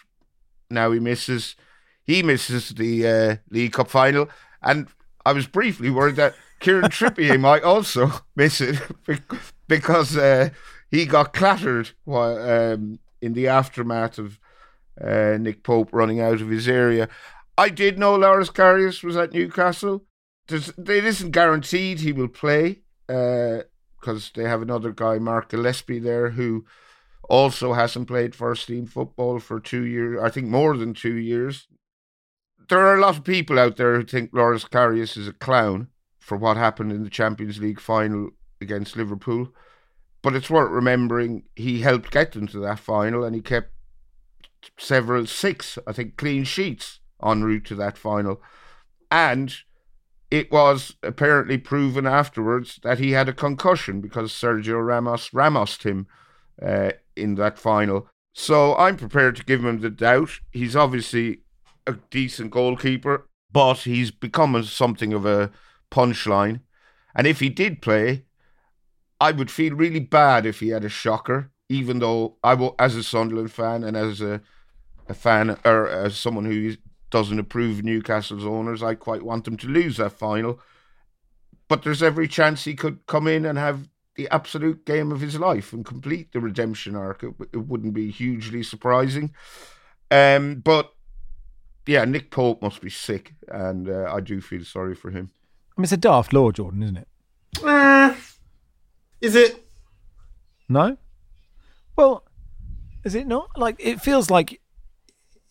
[0.70, 1.57] now he misses.
[2.05, 4.31] He misses the uh, League Cup final,
[4.62, 4.88] and
[5.27, 8.81] I was briefly worried that Kieran Trippier might also miss it
[9.68, 10.51] because uh,
[10.90, 14.38] he got clattered while, um, in the aftermath of
[15.00, 17.09] uh, Nick Pope running out of his area.
[17.56, 20.04] I did know Loris Karius was at Newcastle.
[20.48, 23.66] There's, it isn't guaranteed he will play because
[24.28, 26.64] uh, they have another guy, Mark Gillespie, there who
[27.28, 30.20] also hasn't played first team football for two years.
[30.22, 31.68] I think more than two years.
[32.68, 35.88] There are a lot of people out there who think Loris Karius is a clown
[36.18, 38.30] for what happened in the Champions League final
[38.61, 39.52] against Liverpool.
[40.22, 43.72] But it's worth remembering he helped get them to that final and he kept
[44.78, 48.42] several six, I think, clean sheets en route to that final.
[49.11, 49.54] And
[50.30, 56.06] it was apparently proven afterwards that he had a concussion because Sergio Ramos Ramosed him
[56.62, 58.09] uh, in that final.
[58.33, 60.30] So I'm prepared to give him the doubt.
[60.52, 61.42] He's obviously
[61.87, 65.50] a decent goalkeeper, but he's become something of a
[65.90, 66.61] punchline.
[67.14, 68.24] And if he did play,
[69.20, 72.96] I would feel really bad if he had a shocker, even though I will, as
[72.96, 74.40] a Sunderland fan and as a,
[75.09, 76.76] a fan or as someone who
[77.11, 80.61] doesn't approve Newcastle's owners, I quite want them to lose that final.
[81.68, 85.38] But there's every chance he could come in and have the absolute game of his
[85.38, 87.22] life and complete the redemption arc.
[87.22, 89.33] It, it wouldn't be hugely surprising.
[90.11, 90.92] Um, but
[91.87, 95.30] yeah, Nick Pope must be sick, and uh, I do feel sorry for him.
[95.76, 97.09] I mean, it's a daft law, Jordan, isn't it?
[97.62, 98.14] Uh,
[99.20, 99.64] is it?
[100.68, 100.96] No.
[101.96, 102.24] Well,
[103.04, 103.50] is it not?
[103.56, 104.61] Like it feels like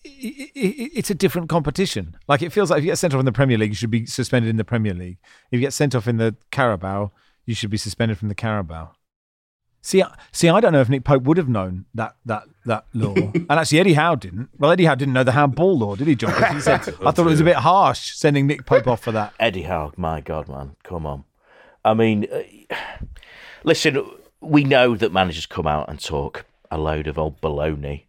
[0.03, 2.15] it's a different competition.
[2.27, 3.91] Like it feels like if you get sent off in the Premier League, you should
[3.91, 5.17] be suspended in the Premier League.
[5.51, 7.11] If you get sent off in the Carabao,
[7.45, 8.91] you should be suspended from the Carabao.
[9.81, 13.13] See, see, I don't know if Nick Pope would have known that that that law,
[13.33, 14.49] and actually Eddie Howe didn't.
[14.57, 16.53] Well, Eddie Howe didn't know the handball law, did he, John?
[16.53, 19.33] He said, "I thought it was a bit harsh sending Nick Pope off for that."
[19.39, 21.23] Eddie Howe, my God, man, come on.
[21.85, 22.75] I mean, uh,
[23.63, 24.09] listen,
[24.41, 28.03] we know that managers come out and talk a load of old baloney,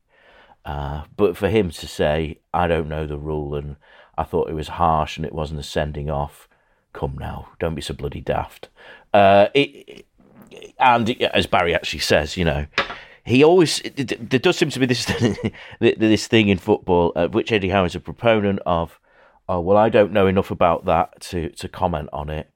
[0.65, 3.77] uh, but for him to say, "I don't know the rule," and
[4.17, 6.49] I thought it was harsh and it wasn't a sending off.
[6.93, 8.69] Come now, don't be so bloody daft.
[9.15, 10.07] Uh, it,
[10.79, 12.67] and as Barry actually says, you know,
[13.25, 15.05] he always there does seem to be this
[15.81, 18.99] this thing in football, uh, which Eddie Howe is a proponent of.
[19.49, 22.51] Oh well, I don't know enough about that to to comment on it.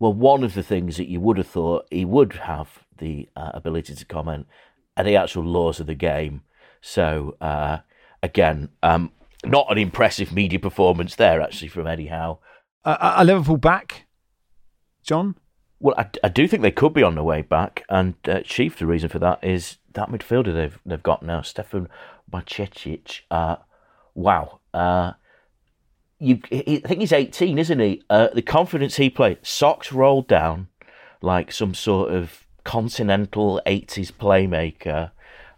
[0.00, 3.50] Well, one of the things that you would have thought he would have the uh,
[3.54, 4.46] ability to comment
[4.96, 6.42] are the actual laws of the game.
[6.80, 7.78] So uh,
[8.22, 9.12] again, um,
[9.44, 12.40] not an impressive media performance there actually from Eddie Howe.
[12.82, 14.06] Uh, are Liverpool back,
[15.02, 15.36] John?
[15.78, 18.78] Well, I, I do think they could be on the way back, and uh, chief
[18.78, 21.88] the reason for that is that midfielder they've they've got now, Stefan
[22.30, 23.20] Bajcetic.
[23.30, 23.56] Uh,
[24.14, 25.12] wow, uh,
[26.20, 28.02] you he, I think he's eighteen, isn't he?
[28.08, 30.68] Uh, the confidence he played, socks rolled down
[31.22, 35.10] like some sort of continental eighties playmaker.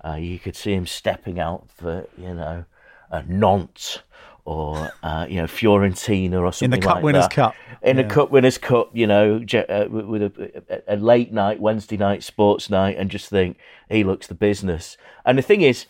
[0.05, 2.65] Uh, you could see him stepping out for you know
[3.11, 4.01] a Nantes
[4.45, 7.31] or uh, you know Fiorentina or something in the Cup like Winners' that.
[7.33, 7.55] Cup.
[7.83, 8.03] In Yeah.
[8.05, 9.37] the Cup Winners' Cup, you know,
[9.69, 13.57] uh, with a, a late night Wednesday night sports night, and just think
[13.89, 14.97] he looks the business.
[15.25, 15.87] And the thing is,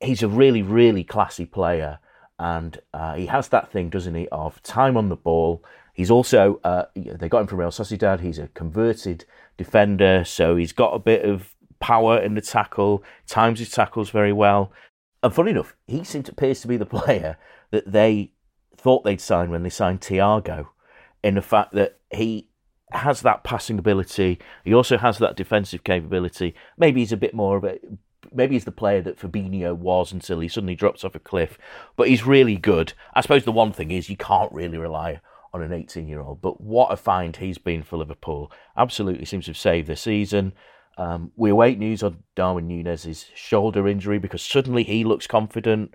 [0.00, 1.98] he's a really, really classy player,
[2.38, 5.64] and uh, he has that thing, doesn't he, of time on the ball.
[5.92, 8.20] He's also uh, they got him from Real Sociedad.
[8.20, 9.24] He's a converted
[9.56, 13.04] defender, so he's got a bit of power in the tackle.
[13.26, 14.72] Times his tackles very well.
[15.22, 17.38] And funny enough, he seems to appears to be the player
[17.70, 18.32] that they
[18.76, 20.66] thought they'd sign when they signed Thiago,
[21.22, 22.48] in the fact that he
[22.92, 24.38] has that passing ability.
[24.64, 26.54] He also has that defensive capability.
[26.76, 27.78] Maybe he's a bit more of a.
[28.32, 31.58] Maybe he's the player that Fabinho was until he suddenly drops off a cliff.
[31.96, 32.92] But he's really good.
[33.14, 35.20] I suppose the one thing is you can't really rely
[35.52, 36.42] on an 18 year old.
[36.42, 38.50] But what a find he's been for Liverpool.
[38.76, 40.52] Absolutely seems to have saved the season.
[40.96, 45.94] Um, we await news on Darwin Nunez's shoulder injury because suddenly he looks confident.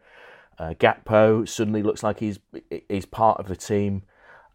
[0.58, 2.40] Uh, Gakpo suddenly looks like he's
[2.90, 4.04] he's part of the team.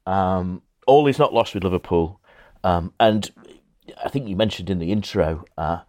[0.06, 2.20] Um, all is not lost with Liverpool,
[2.62, 3.30] um, and
[4.04, 5.80] I think you mentioned in the intro uh,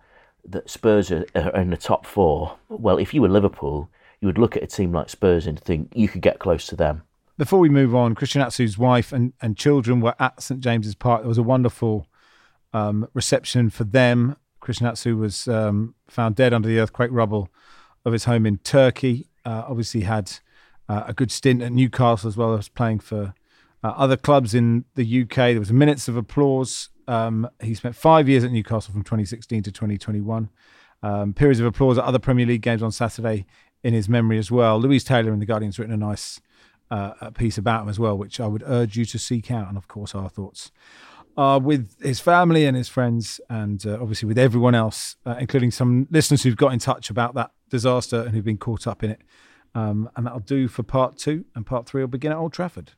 [0.47, 2.57] that Spurs are, are in the top four.
[2.69, 3.89] Well, if you were Liverpool,
[4.21, 6.75] you would look at a team like Spurs and think you could get close to
[6.75, 7.03] them.
[7.37, 11.21] Before we move on, Christian Atsu's wife and, and children were at St James's Park.
[11.21, 12.07] There was a wonderful
[12.73, 14.37] um, reception for them.
[14.61, 17.49] Christian Atsu was um, found dead under the earthquake rubble
[18.05, 19.27] of his home in Turkey.
[19.43, 20.31] Uh, obviously, had
[20.87, 23.33] uh, a good stint at Newcastle as well as playing for
[23.83, 25.35] uh, other clubs in the UK.
[25.35, 26.89] There was minutes of applause.
[27.07, 30.49] Um, he spent five years at Newcastle from 2016 to 2021.
[31.03, 33.45] Um, periods of applause at other Premier League games on Saturday
[33.83, 34.79] in his memory as well.
[34.79, 36.41] Louise Taylor in The Guardian's written a nice
[36.89, 39.67] uh, piece about him as well, which I would urge you to seek out.
[39.67, 40.71] And of course, our thoughts
[41.37, 45.71] are with his family and his friends, and uh, obviously with everyone else, uh, including
[45.71, 49.11] some listeners who've got in touch about that disaster and who've been caught up in
[49.11, 49.21] it.
[49.73, 52.93] Um, and that'll do for part two, and part three will begin at Old Trafford.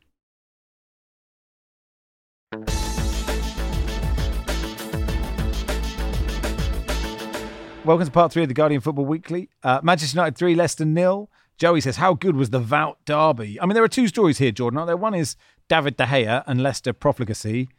[7.88, 9.49] Welcome to part three of the Guardian Football Weekly.
[9.63, 11.29] Uh, Manchester United 3, Leicester nil.
[11.57, 13.57] Joey says, How good was the Wout derby?
[13.61, 14.97] I mean, there are two stories here, Jordan, aren't there?
[14.97, 15.38] One is
[15.69, 17.69] David De Gea and Leicester profligacy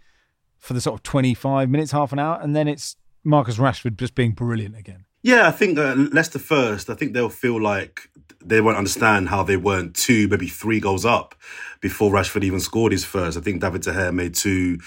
[0.56, 2.40] for the sort of 25 minutes, half an hour.
[2.40, 5.04] And then it's Marcus Rashford just being brilliant again.
[5.20, 6.88] Yeah, I think uh, Leicester first.
[6.88, 8.08] I think they'll feel like
[8.42, 11.34] they won't understand how they weren't two, maybe three goals up
[11.82, 13.36] before Rashford even scored his first.
[13.36, 14.78] I think David De Gea made two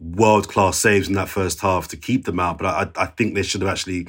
[0.00, 3.34] world class saves in that first half to keep them out, but I, I think
[3.34, 4.08] they should have actually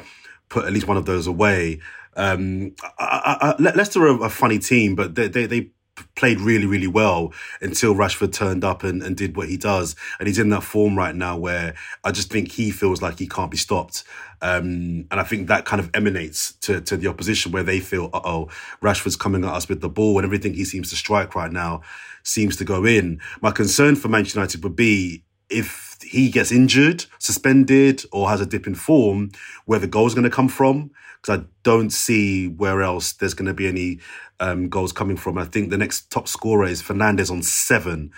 [0.50, 1.80] put at least one of those away.
[2.16, 5.72] Um, I, Leicester are a funny team, but they, they, they
[6.16, 9.96] played really, really well until Rashford turned up and, and did what he does.
[10.20, 13.28] And he's in that form right now where I just think he feels like he
[13.28, 14.04] can't be stopped.
[14.41, 18.10] Um, and I think that kind of emanates to, to the opposition where they feel,
[18.14, 18.50] oh,
[18.82, 21.82] Rashford's coming at us with the ball and everything he seems to strike right now
[22.24, 23.20] seems to go in.
[23.41, 28.46] My concern for Manchester United would be if he gets injured, suspended, or has a
[28.46, 29.32] dip in form,
[29.66, 30.91] where the goal's going to come from.
[31.22, 34.00] Because I don't see where else there's going to be any
[34.39, 35.38] um, goals coming from.
[35.38, 38.12] I think the next top scorer is Fernandes on seven.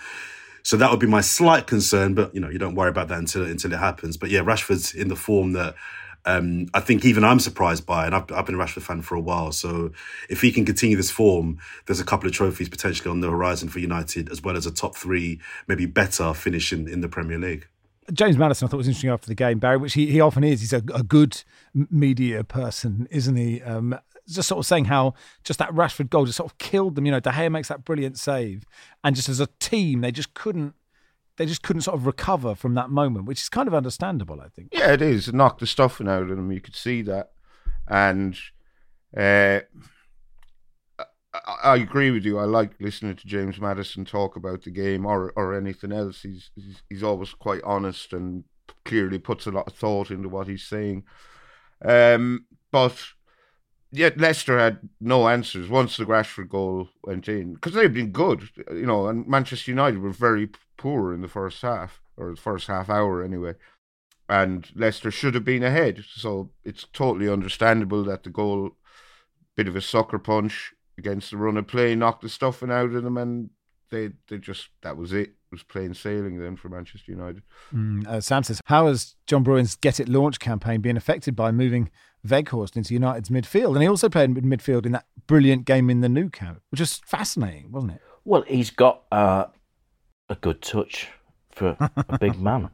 [0.62, 3.18] So that would be my slight concern, but you know, you don't worry about that
[3.18, 4.18] until until it happens.
[4.18, 5.74] But yeah, Rashford's in the form that
[6.28, 9.14] um, I think even I'm surprised by, and I've, I've been a Rashford fan for
[9.14, 9.50] a while.
[9.50, 9.92] So
[10.28, 13.70] if he can continue this form, there's a couple of trophies potentially on the horizon
[13.70, 17.38] for United, as well as a top three, maybe better finish in, in the Premier
[17.38, 17.66] League.
[18.12, 20.60] James Maddison, I thought was interesting after the game, Barry, which he, he often is.
[20.60, 23.62] He's a, a good media person, isn't he?
[23.62, 23.98] Um,
[24.28, 25.14] just sort of saying how
[25.44, 27.06] just that Rashford goal just sort of killed them.
[27.06, 28.64] You know, De Gea makes that brilliant save,
[29.02, 30.74] and just as a team, they just couldn't
[31.38, 34.48] they just couldn't sort of recover from that moment, which is kind of understandable, I
[34.48, 34.68] think.
[34.72, 35.28] Yeah, it is.
[35.28, 36.52] It knocked the stuffing out of them.
[36.52, 37.30] You could see that,
[37.86, 38.36] and
[39.16, 39.60] uh,
[40.98, 42.38] I, I, agree with you.
[42.38, 46.22] I like listening to James Maddison talk about the game or or anything else.
[46.22, 48.44] He's he's, he's always quite honest and
[48.84, 51.04] clearly puts a lot of thought into what he's saying.
[51.84, 52.96] Um, but
[53.92, 58.50] yet Leicester had no answers once the Rashford goal went in because they've been good,
[58.72, 62.66] you know, and Manchester United were very poor in the first half or the first
[62.66, 63.54] half hour anyway.
[64.28, 68.72] And Leicester should have been ahead, so it's totally understandable that the goal,
[69.56, 73.02] bit of a sucker punch against the run of play, knocked the stuffing out of
[73.02, 73.50] them, and
[73.90, 75.30] they they just that was it.
[75.30, 77.42] It was plain sailing then for Manchester United.
[77.74, 81.52] Mm, uh, Sam says, how has John Brewin's Get It launch campaign been affected by
[81.52, 81.90] moving
[82.26, 83.72] Weghorst into United's midfield?
[83.72, 86.80] And he also played in midfield in that brilliant game in the Nou Camp, which
[86.80, 88.02] was fascinating, wasn't it?
[88.26, 89.46] Well, he's got uh,
[90.28, 91.08] a good touch
[91.50, 91.76] for
[92.08, 92.70] a big man.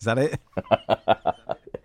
[0.00, 0.40] Is that it?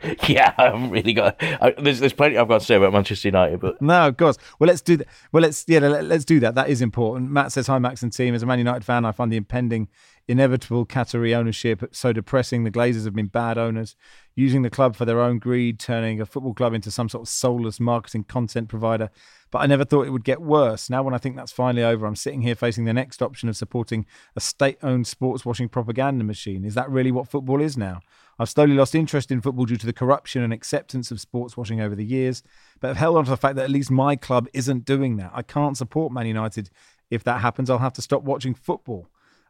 [0.29, 1.37] yeah, I haven't really got.
[1.41, 4.37] I, there's there's plenty I've got to say about Manchester United, but no, of course.
[4.59, 5.07] Well, let's do that.
[5.31, 6.55] Well, let's yeah, let, us do that.
[6.55, 7.31] That is important.
[7.31, 8.35] Matt says, "Hi, Max and team.
[8.35, 9.87] As a Man United fan, I find the impending,
[10.29, 12.63] inevitable Qatari ownership so depressing.
[12.63, 13.95] The Glazers have been bad owners,
[14.35, 17.27] using the club for their own greed, turning a football club into some sort of
[17.27, 19.09] soulless marketing content provider."
[19.51, 20.89] But I never thought it would get worse.
[20.89, 23.57] Now, when I think that's finally over, I'm sitting here facing the next option of
[23.57, 24.05] supporting
[24.35, 26.63] a state-owned sports washing propaganda machine.
[26.63, 28.01] Is that really what football is now?
[28.37, 31.81] I've slowly lost interest in football due to the corruption and acceptance of sports washing
[31.81, 32.43] over the years,
[32.79, 35.31] but I've held on to the fact that at least my club isn't doing that.
[35.33, 36.69] I can't support Man United.
[37.09, 39.09] If that happens, I'll have to stop watching football.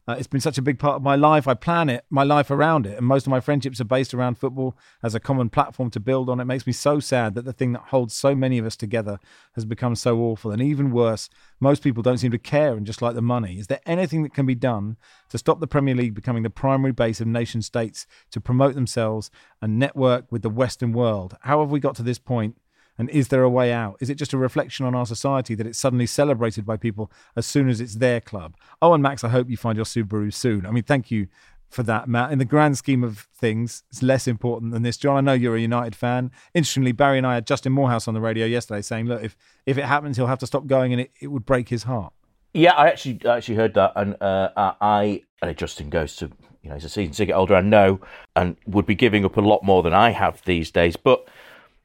[0.09, 1.47] Uh, it's been such a big part of my life.
[1.47, 4.39] I plan it, my life around it, and most of my friendships are based around
[4.39, 6.39] football as a common platform to build on.
[6.39, 9.19] It makes me so sad that the thing that holds so many of us together
[9.53, 10.49] has become so awful.
[10.49, 11.29] And even worse,
[11.59, 13.59] most people don't seem to care and just like the money.
[13.59, 14.97] Is there anything that can be done
[15.29, 19.29] to stop the Premier League becoming the primary base of nation states to promote themselves
[19.61, 21.37] and network with the Western world?
[21.41, 22.55] How have we got to this point?
[22.99, 23.97] And is there a way out?
[24.01, 27.45] Is it just a reflection on our society that it's suddenly celebrated by people as
[27.45, 28.55] soon as it's their club?
[28.81, 30.65] Oh, and Max, I hope you find your Subaru soon.
[30.65, 31.27] I mean, thank you
[31.69, 32.31] for that, Matt.
[32.31, 34.97] In the grand scheme of things, it's less important than this.
[34.97, 36.29] John, I know you're a United fan.
[36.53, 39.77] Interestingly, Barry and I had Justin Moorhouse on the radio yesterday saying, look, if, if
[39.77, 42.13] it happens, he'll have to stop going and it, it would break his heart.
[42.53, 46.31] Yeah, I actually I actually heard that, and uh, I, and Justin goes to
[46.63, 48.01] you know he's a season ticket holder, I know,
[48.35, 50.95] and would be giving up a lot more than I have these days.
[50.95, 51.27] But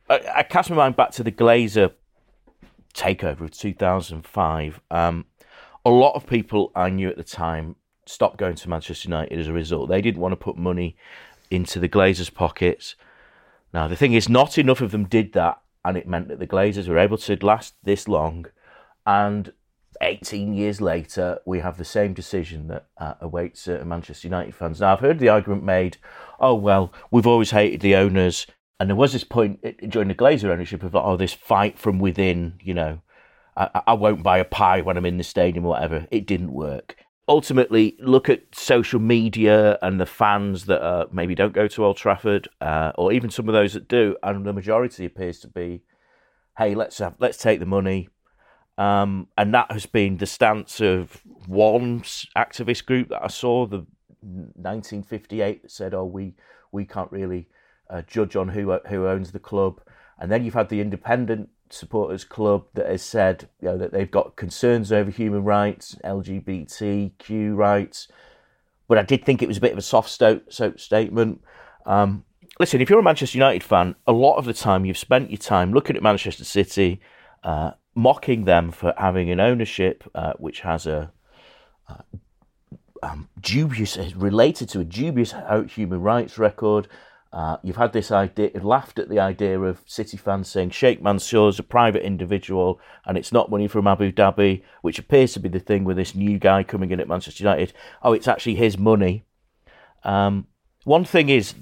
[0.09, 1.93] I, I cast my mind back to the Glazer
[2.95, 4.81] takeover of 2005.
[4.91, 5.27] Um,
[5.85, 7.77] a lot of people I knew at the time
[8.07, 9.89] stopped going to Manchester United as a result.
[9.89, 10.97] They didn't want to put money
[11.51, 12.97] into the Glazers' pockets.
[13.73, 16.47] Now, the thing is, not enough of them did that, and it meant that the
[16.47, 18.47] Glazers were able to last this long.
[19.07, 19.53] And
[20.01, 24.81] 18 years later, we have the same decision that uh, awaits certain Manchester United fans.
[24.81, 25.99] Now, I've heard the argument made
[26.41, 28.47] oh, well, we've always hated the owners.
[28.81, 32.55] And there was this point during the Glazer ownership of, oh, this fight from within,
[32.61, 33.01] you know,
[33.57, 36.07] I, I won't buy a pie when I'm in the stadium or whatever.
[36.11, 36.97] It didn't work
[37.29, 41.97] ultimately look at social media and the fans that uh, maybe don't go to Old
[41.97, 45.83] Trafford, uh, or even some of those that do, and the majority appears to be,
[46.59, 48.09] "Hey, let's have, let's take the money,"
[48.79, 52.01] um, and that has been the stance of one
[52.37, 53.87] activist group that I saw, the
[54.21, 56.35] 1958, that said, "Oh, we
[56.73, 57.49] we can't really
[57.91, 59.81] uh, judge on who who owns the club,"
[60.19, 64.11] and then you've had the independent supporters club that has said you know, that they've
[64.11, 68.09] got concerns over human rights, LGBTQ rights.
[68.87, 71.41] But I did think it was a bit of a soft sto- statement.
[71.87, 72.25] Um,
[72.61, 75.39] listen, if you're a Manchester United fan, a lot of the time you've spent your
[75.39, 77.01] time looking at Manchester City,
[77.43, 81.13] uh, mocking them for having an ownership uh, which has a
[81.89, 81.97] uh,
[83.03, 85.35] um, dubious, related to a dubious
[85.69, 86.89] human rights record,
[87.35, 91.49] uh, you've had this idea, laughed at the idea of City fans saying Sheikh Mansour
[91.49, 95.49] is a private individual and it's not money from Abu Dhabi, which appears to be
[95.49, 97.73] the thing with this new guy coming in at Manchester United.
[98.05, 99.25] Oh, it's actually his money.
[100.05, 100.47] Um,
[100.85, 101.57] one thing is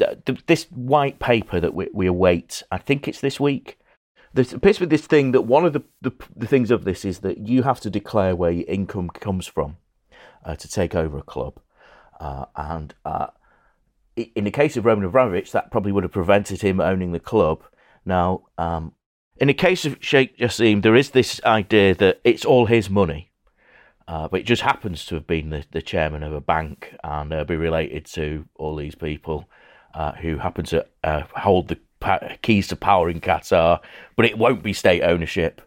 [0.46, 2.62] this white paper that we, we, await.
[2.70, 3.78] I think it's this week.
[4.34, 7.02] There's appears to be this thing that one of the, the, the things of this
[7.02, 9.78] is that you have to declare where your income comes from
[10.44, 11.60] uh, to take over a club,
[12.20, 13.28] uh, and uh,
[14.16, 17.62] in the case of Roman Abramovich, that probably would have prevented him owning the club.
[18.04, 18.92] Now, um,
[19.36, 23.30] in the case of Sheikh Jassim, there is this idea that it's all his money,
[24.06, 27.32] uh, but it just happens to have been the, the chairman of a bank and
[27.32, 29.48] uh, be related to all these people
[29.94, 31.78] uh, who happen to uh, hold the
[32.42, 33.80] keys to power in Qatar,
[34.16, 35.62] but it won't be state ownership.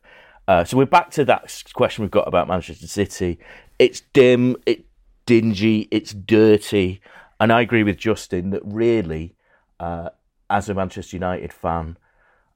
[0.48, 3.40] Uh, so we're back to that question we've got about Manchester City.
[3.80, 4.84] It's dim, it's
[5.26, 7.02] dingy, it's dirty.
[7.40, 9.36] And I agree with Justin that really,
[9.80, 10.10] uh,
[10.50, 11.98] as a Manchester United fan,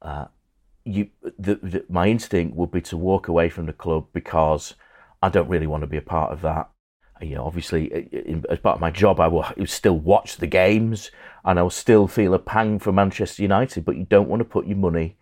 [0.02, 0.26] uh,
[0.84, 1.08] you
[1.38, 4.74] the, the, my instinct would be to walk away from the club because
[5.22, 6.70] I don't really want to be a part of that.
[7.20, 11.10] You know, obviously, in, as part of my job, I will still watch the games
[11.44, 13.84] and I will still feel a pang for Manchester United.
[13.84, 15.18] But you don't want to put your money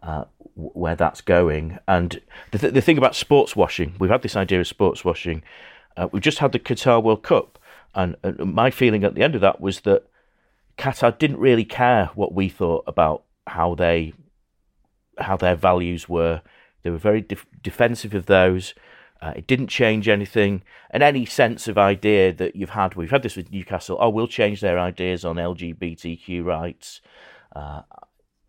[0.00, 1.78] uh, where that's going.
[1.88, 2.20] And
[2.52, 5.42] the, th- the thing about sports washing, we've had this idea of sports washing.
[5.96, 7.58] Uh, we've just had the Qatar World Cup,
[7.94, 10.04] and, my feeling at the end of that was that
[10.78, 14.14] Qatar didn't really care what we thought about how they
[15.18, 16.40] how their values were.
[16.82, 18.74] They were very def- defensive of those.
[19.20, 22.94] Uh, it didn't change anything, and any sense of idea that you've had.
[22.94, 23.98] We've had this with Newcastle.
[24.00, 27.02] Oh, we'll change their ideas on LGBTQ rights.
[27.54, 27.82] Uh,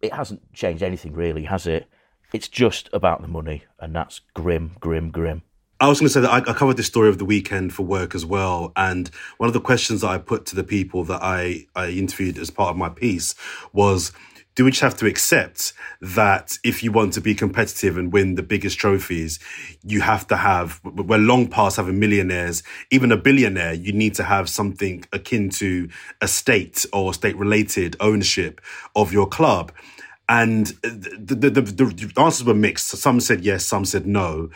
[0.01, 1.87] it hasn't changed anything really, has it?
[2.31, 5.41] It's just about the money, and that's grim, grim, grim.
[5.81, 7.81] I was going to say that I, I, covered this story of the weekend for
[7.81, 8.71] work as well.
[8.75, 12.37] And one of the questions that I put to the people that I, I interviewed
[12.37, 13.33] as part of my piece
[13.73, 14.11] was
[14.53, 18.35] do we just have to accept that if you want to be competitive and win
[18.35, 19.39] the biggest trophies,
[19.81, 22.61] you have to have, we're long past having millionaires,
[22.91, 25.89] even a billionaire, you need to have something akin to
[26.21, 28.61] a state or state related ownership
[28.95, 29.71] of your club.
[30.29, 32.89] And uh, the, the, the, the answers were mixed.
[32.89, 34.51] Some said yes, some said no.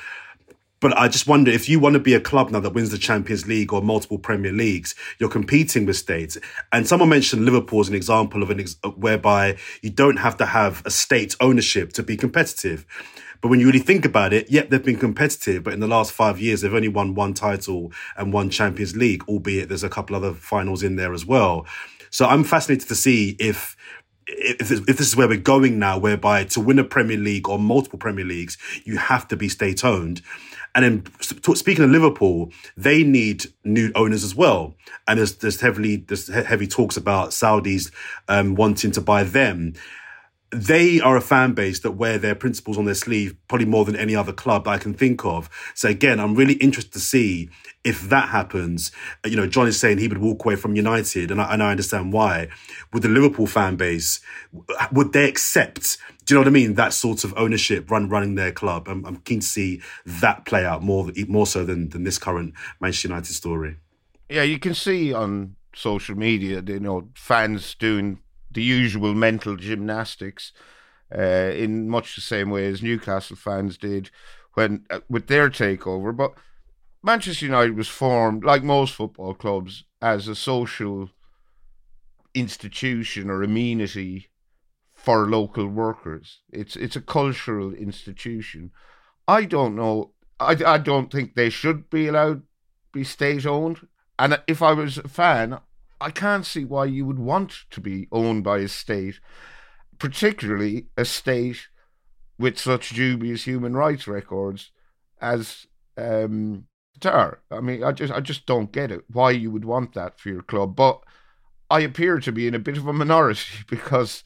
[0.86, 2.99] But I just wonder if you want to be a club now that wins the
[2.99, 6.38] Champions League or multiple Premier Leagues, you're competing with states.
[6.71, 10.38] And someone mentioned Liverpool as an example of an ex- uh, whereby you don't have
[10.38, 12.86] to have a state ownership to be competitive.
[13.41, 16.11] But when you really think about it, yep, they've been competitive, but in the last
[16.11, 20.15] five years, they've only won one title and one Champions League, albeit there's a couple
[20.15, 21.65] other finals in there as well.
[22.11, 23.75] So I'm fascinated to see if
[24.27, 27.59] if, if this is where we're going now, whereby to win a Premier League or
[27.59, 30.21] multiple Premier Leagues, you have to be state owned.
[30.76, 34.76] And then speaking of Liverpool, they need new owners as well.
[35.07, 37.91] And there's, there's heavily, there's heavy talks about Saudis,
[38.28, 39.73] um, wanting to buy them.
[40.56, 43.95] They are a fan base that wear their principles on their sleeve probably more than
[43.95, 45.49] any other club I can think of.
[45.74, 47.49] So again, I'm really interested to see
[47.84, 48.91] if that happens.
[49.24, 51.62] Uh, you know, John is saying he would walk away from United, and I, and
[51.62, 52.47] I understand why.
[52.93, 54.22] With the Liverpool fan base,
[54.91, 55.97] would they accept?
[56.26, 56.76] Do you know what I mean?
[56.76, 58.88] That sort of ownership run running their club.
[58.88, 62.53] I'm, I'm keen to see that play out more more so than than this current
[62.80, 63.78] Manchester United story.
[64.30, 68.20] Yeah, you can see on social media, you know, fans doing
[68.56, 70.51] the usual mental gymnastics
[71.16, 74.10] uh, in much the same way as Newcastle fans did
[74.56, 76.16] when uh, with their takeover.
[76.16, 76.34] But
[77.03, 81.12] Manchester United was formed, like most football clubs, as a social
[82.34, 84.30] institution or amenity
[84.93, 86.41] for local workers.
[86.51, 88.72] It's it's a cultural institution.
[89.28, 90.12] I don't know.
[90.39, 92.41] I, I don't think they should be allowed
[92.91, 93.88] be state owned.
[94.18, 95.60] And if I was a fan,
[96.06, 99.20] I can't see why you would want to be owned by a state,
[99.97, 101.68] particularly a state
[102.38, 104.70] with such dubious human rights records
[105.20, 105.66] as
[105.97, 106.68] um,
[106.99, 107.38] Qatar.
[107.49, 110.30] I mean, I just I just don't get it why you would want that for
[110.30, 110.76] your club.
[110.76, 111.01] But
[111.72, 114.24] I appear to be in a bit of a minority because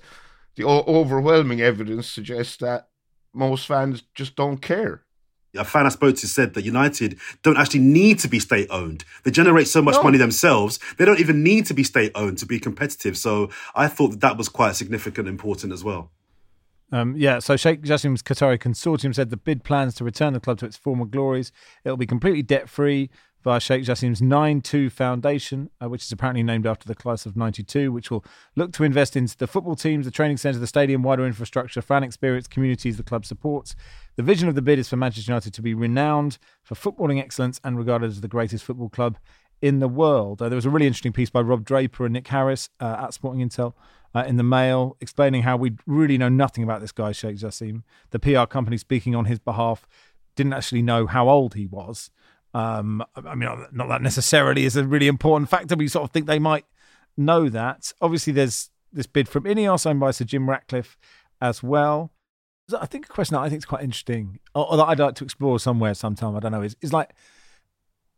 [0.58, 2.90] the overwhelming evidence suggests that
[3.34, 5.06] most fans just don't care
[5.56, 9.04] a fan I spoke to said that United don't actually need to be state owned.
[9.24, 10.04] They generate so much no.
[10.04, 10.80] money themselves.
[10.98, 13.18] They don't even need to be state owned to be competitive.
[13.18, 16.12] So I thought that, that was quite significant and important as well.
[16.92, 20.58] Um, yeah, so Sheikh Jassim's Qatari consortium said the bid plans to return the club
[20.60, 21.52] to its former glories.
[21.84, 23.10] It'll be completely debt free
[23.44, 27.38] via Sheikh Jassim's 9 2 Foundation, uh, which is apparently named after the class of
[27.38, 28.24] 92, which will
[28.56, 32.04] look to invest into the football teams, the training centre, the stadium, wider infrastructure, fan
[32.04, 33.76] experience, communities the club supports.
[34.16, 37.62] The vision of the bid is for Manchester United to be renowned for footballing excellence
[37.64, 39.18] and regarded as the greatest football club
[39.62, 40.42] in the world.
[40.42, 43.14] Uh, there was a really interesting piece by Rob Draper and Nick Harris uh, at
[43.14, 43.74] Sporting Intel.
[44.16, 47.84] Uh, in the Mail, explaining how we really know nothing about this guy, Sheikh Jassim.
[48.10, 49.88] The PR company speaking on his behalf
[50.36, 52.10] didn't actually know how old he was.
[52.54, 56.12] Um, I mean, not that necessarily is a really important factor, but you sort of
[56.12, 56.66] think they might
[57.16, 57.94] know that.
[58.02, 60.98] Obviously, there's this bid from Ineos owned by Sir Jim Ratcliffe
[61.42, 62.12] as well.
[62.80, 65.16] I think a question that I think is quite interesting, or, or that I'd like
[65.16, 67.12] to explore somewhere sometime, I don't know, is, is like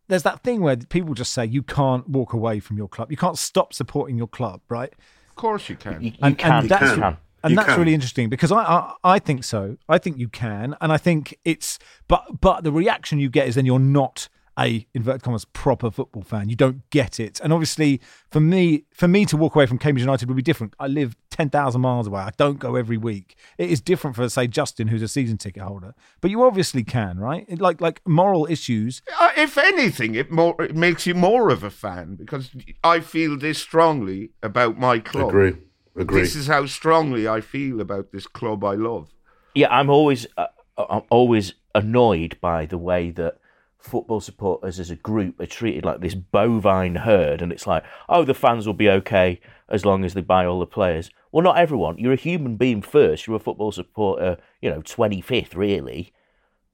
[0.07, 3.11] there's that thing where people just say you can't walk away from your club.
[3.11, 4.93] You can't stop supporting your club, right?
[5.29, 6.01] Of course you can.
[6.01, 6.51] You, you and, can.
[6.51, 7.17] And that's, you can.
[7.43, 7.79] And you that's can.
[7.79, 9.77] really interesting because I, I, I think so.
[9.89, 13.55] I think you can, and I think it's but but the reaction you get is
[13.55, 14.29] then you're not
[14.59, 16.49] a inverted commas proper football fan.
[16.49, 17.39] You don't get it.
[17.39, 20.75] And obviously, for me, for me to walk away from Cambridge United would be different.
[20.79, 22.21] I live ten thousand miles away.
[22.21, 23.35] I don't go every week.
[23.57, 25.93] It is different for say Justin, who's a season ticket holder.
[26.19, 27.59] But you obviously can, right?
[27.59, 29.01] Like like moral issues.
[29.19, 32.51] Uh, if anything, it more it makes you more of a fan because
[32.83, 35.29] I feel this strongly about my club.
[35.29, 35.53] Agree.
[35.95, 36.21] Agree.
[36.21, 39.09] This is how strongly I feel about this club I love.
[39.53, 43.37] Yeah, I'm always uh, I'm always annoyed by the way that
[43.79, 48.23] football supporters as a group are treated like this bovine herd, and it's like, oh,
[48.23, 49.39] the fans will be okay
[49.69, 51.09] as long as they buy all the players.
[51.31, 51.97] Well, not everyone.
[51.97, 53.25] You're a human being first.
[53.25, 56.13] You're a football supporter, you know, 25th, really.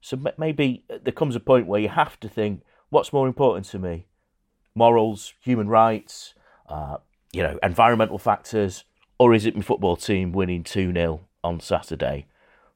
[0.00, 3.78] So maybe there comes a point where you have to think, what's more important to
[3.78, 4.06] me?
[4.74, 6.34] Morals, human rights,
[6.68, 6.98] uh,
[7.32, 8.84] you know, environmental factors,
[9.18, 12.26] or is it my football team winning 2 0 on Saturday?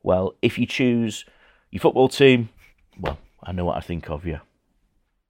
[0.03, 1.25] Well, if you choose
[1.71, 2.49] your football team,
[2.99, 4.41] well, I know what I think of you.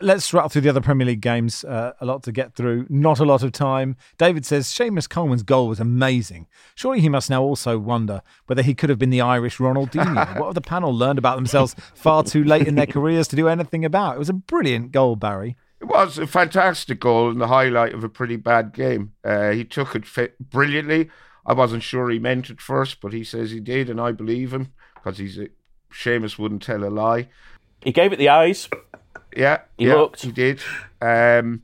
[0.00, 1.62] Let's rattle through the other Premier League games.
[1.62, 2.86] Uh, a lot to get through.
[2.88, 3.96] Not a lot of time.
[4.18, 6.48] David says Seamus Coleman's goal was amazing.
[6.74, 10.40] Surely he must now also wonder whether he could have been the Irish Ronaldinho.
[10.40, 13.46] what have the panel learned about themselves far too late in their careers to do
[13.46, 14.16] anything about?
[14.16, 15.56] It was a brilliant goal, Barry.
[15.82, 19.14] It was a fantastic goal and the highlight of a pretty bad game.
[19.24, 21.10] Uh, he took it brilliantly.
[21.44, 24.54] I wasn't sure he meant it first, but he says he did, and I believe
[24.54, 25.48] him because he's a,
[25.92, 27.28] Seamus wouldn't tell a lie.
[27.82, 28.68] He gave it the eyes.
[29.36, 30.22] Yeah, he yeah, looked.
[30.22, 30.60] He did.
[31.00, 31.62] Um,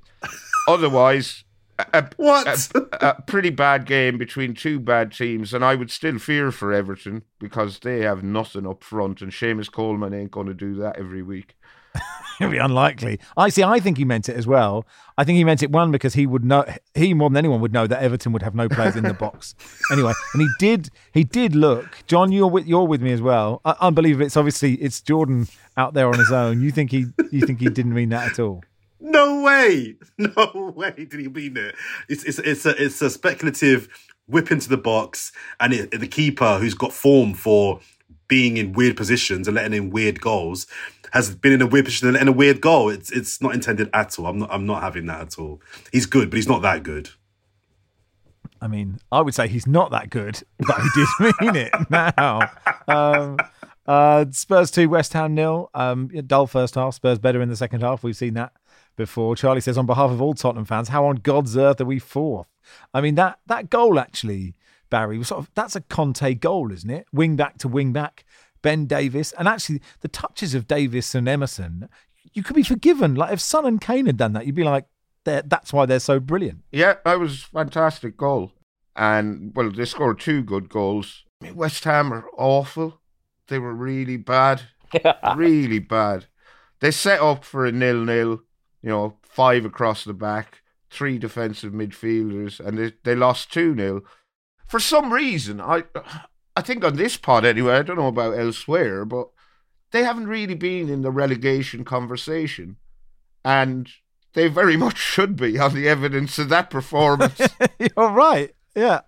[0.66, 1.44] otherwise,
[1.78, 2.70] a, what?
[2.74, 6.72] A, a, pretty bad game between two bad teams, and I would still fear for
[6.72, 10.96] Everton because they have nothing up front, and Seamus Coleman ain't going to do that
[10.98, 11.57] every week.
[12.40, 13.18] It'd be unlikely.
[13.36, 13.64] I see.
[13.64, 14.86] I think he meant it as well.
[15.16, 16.64] I think he meant it one because he would know.
[16.94, 19.56] He more than anyone would know that Everton would have no players in the box
[19.90, 20.12] anyway.
[20.34, 20.90] And he did.
[21.12, 22.04] He did look.
[22.06, 23.60] John, you're with you're with me as well.
[23.64, 24.24] Uh, unbelievable.
[24.24, 26.62] It's obviously it's Jordan out there on his own.
[26.62, 27.06] You think he?
[27.32, 28.62] You think he didn't mean that at all?
[29.00, 29.96] No way.
[30.18, 31.74] No way did he mean it.
[32.08, 33.88] It's it's it's a it's a speculative
[34.26, 37.80] whip into the box, and it, the keeper who's got form for
[38.28, 40.66] being in weird positions and letting in weird goals
[41.12, 42.88] has been in a weird position and a weird goal.
[42.88, 44.26] It's it's not intended at all.
[44.26, 45.60] I'm not I'm not having that at all.
[45.92, 47.10] He's good, but he's not that good.
[48.60, 52.50] I mean, I would say he's not that good, but he did mean it now.
[52.88, 53.38] Um,
[53.86, 55.70] uh, Spurs 2, West Ham nil.
[55.74, 56.94] Um, dull first half.
[56.94, 58.02] Spurs better in the second half.
[58.02, 58.52] We've seen that
[58.96, 59.36] before.
[59.36, 62.48] Charlie says, on behalf of all Tottenham fans, how on God's earth are we fourth?
[62.92, 64.54] I mean, that that goal actually,
[64.90, 67.06] Barry, was sort of that's a Conte goal, isn't it?
[67.12, 68.26] Wing back to wing back.
[68.62, 71.88] Ben Davies, and actually the touches of Davies and Emerson,
[72.32, 73.14] you could be forgiven.
[73.14, 74.86] Like if Son and Kane had done that, you'd be like,
[75.24, 76.60] that's why they're so brilliant.
[76.72, 78.52] Yeah, that was fantastic goal.
[78.96, 81.24] And well, they scored two good goals.
[81.40, 83.00] I mean, West Ham are awful.
[83.46, 84.62] They were really bad,
[85.36, 86.26] really bad.
[86.80, 88.42] They set up for a nil-nil.
[88.82, 94.02] You know, five across the back, three defensive midfielders, and they they lost two 0
[94.66, 95.84] For some reason, I
[96.58, 97.74] I think on this pod anyway.
[97.74, 99.28] I don't know about elsewhere, but
[99.92, 102.78] they haven't really been in the relegation conversation,
[103.44, 103.88] and
[104.32, 107.40] they very much should be on the evidence of that performance.
[107.78, 108.56] You're right.
[108.74, 109.02] Yeah.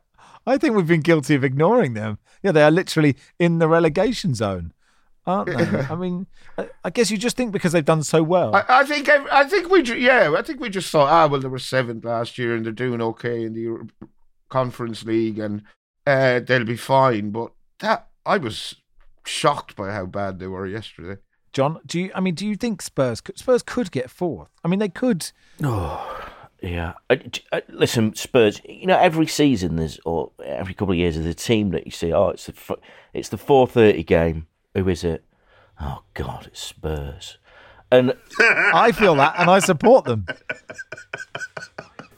[0.46, 2.18] I think we've been guilty of ignoring them.
[2.40, 4.72] Yeah, they are literally in the relegation zone,
[5.26, 5.80] aren't they?
[5.90, 6.28] I mean,
[6.84, 8.55] I guess you just think because they've done so well.
[8.55, 11.48] I, I think I think we yeah I think we just thought ah well they
[11.48, 14.09] were seventh last year and they're doing okay in the
[14.48, 15.64] Conference League and
[16.07, 17.30] uh, they'll be fine.
[17.30, 18.76] But that I was
[19.24, 21.20] shocked by how bad they were yesterday.
[21.53, 22.11] John, do you?
[22.14, 24.51] I mean, do you think Spurs Spurs could get fourth?
[24.64, 25.30] I mean, they could.
[25.62, 26.28] Oh,
[26.62, 26.94] yeah.
[27.09, 27.16] Uh,
[27.53, 28.61] uh, listen, Spurs.
[28.64, 31.90] You know, every season there's or every couple of years there's a team that you
[31.90, 32.12] see.
[32.12, 32.78] Oh, it's the
[33.12, 34.46] it's the four thirty game.
[34.74, 35.24] Who is it?
[35.80, 37.38] Oh God, it's Spurs.
[37.90, 40.26] And I feel that, and I support them.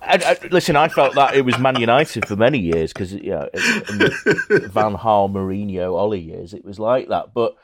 [0.05, 3.31] I, I, listen, I felt that it was Man United for many years because you
[3.31, 7.33] know, in the Van Gaal, Mourinho, Ole years, it was like that.
[7.33, 7.57] But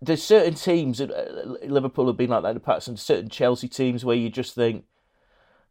[0.00, 3.68] there's certain teams, uh, Liverpool have been like that in the past, and certain Chelsea
[3.68, 4.84] teams where you just think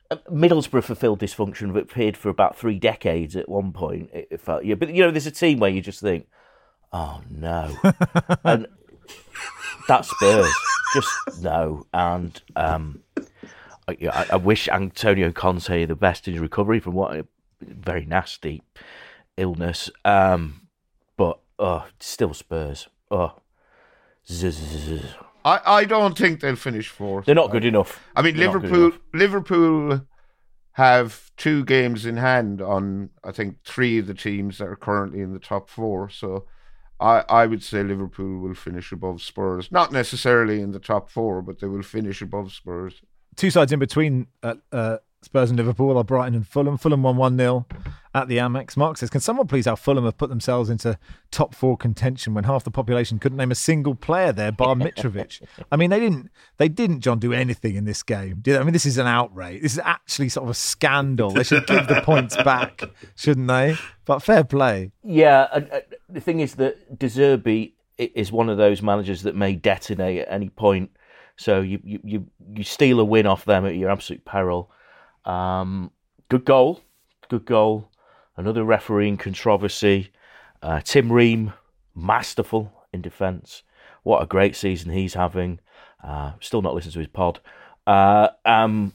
[0.09, 4.09] uh, Middlesbrough fulfilled dysfunction, but appeared for about three decades at one point.
[4.13, 6.27] It, felt yeah, but you know, there's a team where you just think,
[6.91, 7.73] oh no,
[8.43, 8.67] and
[9.87, 10.53] that's Spurs,
[10.93, 11.09] just
[11.41, 13.03] no, and um,
[14.01, 17.25] I, I, wish Antonio Conte the best in his recovery from what a
[17.61, 18.61] very nasty
[19.37, 20.67] illness, um,
[21.17, 23.33] but oh, still Spurs, oh.
[25.43, 27.25] I, I don't think they'll finish fourth.
[27.25, 27.99] They're not good enough.
[28.15, 30.01] I mean, They're Liverpool Liverpool
[30.73, 35.21] have two games in hand on I think three of the teams that are currently
[35.21, 36.09] in the top four.
[36.09, 36.45] So
[36.99, 39.71] I I would say Liverpool will finish above Spurs.
[39.71, 43.01] Not necessarily in the top four, but they will finish above Spurs.
[43.35, 46.77] Two sides in between uh, uh, Spurs and Liverpool are Brighton and Fulham.
[46.77, 47.65] Fulham won 1 0
[48.15, 48.75] at the Amex.
[48.75, 50.97] Mark says, Can someone please how Fulham have put themselves into
[51.29, 55.41] top four contention when half the population couldn't name a single player there, bar Mitrovic?
[55.71, 58.39] I mean, they didn't, they didn't, John, do anything in this game.
[58.41, 59.61] Did I mean, this is an outrage.
[59.61, 61.29] This is actually sort of a scandal.
[61.29, 62.81] They should give the points back,
[63.15, 63.77] shouldn't they?
[64.05, 64.91] But fair play.
[65.03, 65.47] Yeah.
[65.51, 70.21] Uh, the thing is that De Zerbi is one of those managers that may detonate
[70.21, 70.89] at any point.
[71.41, 74.71] So you, you, you, you steal a win off them at your absolute peril.
[75.25, 75.89] Um,
[76.29, 76.81] good goal,
[77.29, 77.89] good goal.
[78.37, 80.11] Another refereeing controversy.
[80.61, 81.53] Uh, Tim Ream,
[81.95, 83.63] masterful in defence.
[84.03, 85.59] What a great season he's having.
[86.03, 87.39] Uh, still not listened to his pod.
[87.87, 88.93] Uh, um,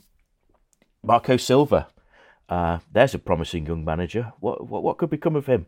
[1.02, 1.88] Marco Silva.
[2.48, 4.32] Uh, there's a promising young manager.
[4.38, 5.66] What, what what could become of him?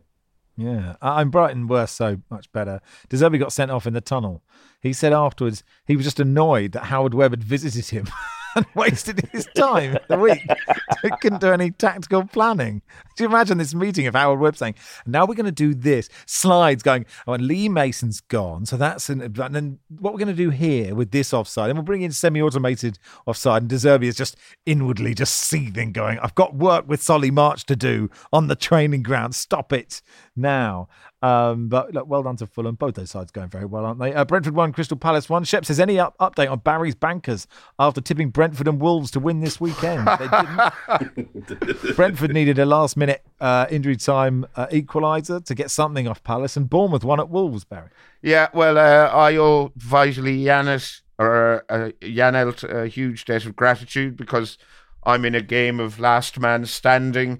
[0.59, 2.81] Yeah, I'm Brighton were so much better.
[3.07, 4.43] De Zerbi got sent off in the tunnel.
[4.81, 8.07] He said afterwards he was just annoyed that Howard Webb had visited him
[8.55, 10.45] and wasted his time the week.
[11.21, 12.81] couldn't do any tactical planning.
[13.15, 14.75] Do you imagine this meeting of Howard Webb saying,
[15.05, 16.09] now we're going to do this?
[16.25, 18.65] Slides going, oh, and Lee Mason's gone.
[18.65, 21.77] So that's, an, and then what we're going to do here with this offside, and
[21.77, 23.63] we'll bring in semi automated offside.
[23.63, 27.65] And De Zerbi is just inwardly just seething, going, I've got work with Solly March
[27.65, 29.35] to do on the training ground.
[29.35, 30.01] Stop it
[30.35, 30.87] now.
[31.21, 32.75] Um, but look, well done to Fulham.
[32.75, 34.13] Both those sides going very well, aren't they?
[34.13, 35.43] Uh, Brentford won, Crystal Palace won.
[35.43, 37.45] Shep says any up- update on Barry's bankers
[37.77, 40.05] after tipping Brentford and Wolves to win this weekend?
[41.95, 46.55] Brentford needed a last minute uh, injury time uh, equaliser to get something off Palace,
[46.55, 47.65] and Bournemouth won at Wolves.
[47.65, 47.89] Barry.
[48.21, 54.15] Yeah, well, uh, I owe Vitaly Yanis or uh, Janelt a huge debt of gratitude
[54.15, 54.57] because
[55.03, 57.39] I'm in a game of last man standing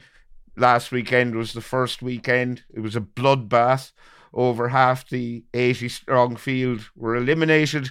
[0.59, 2.63] last weekend was the first weekend.
[2.73, 3.91] It was a bloodbath.
[4.33, 7.89] Over half the 80 strong field were eliminated,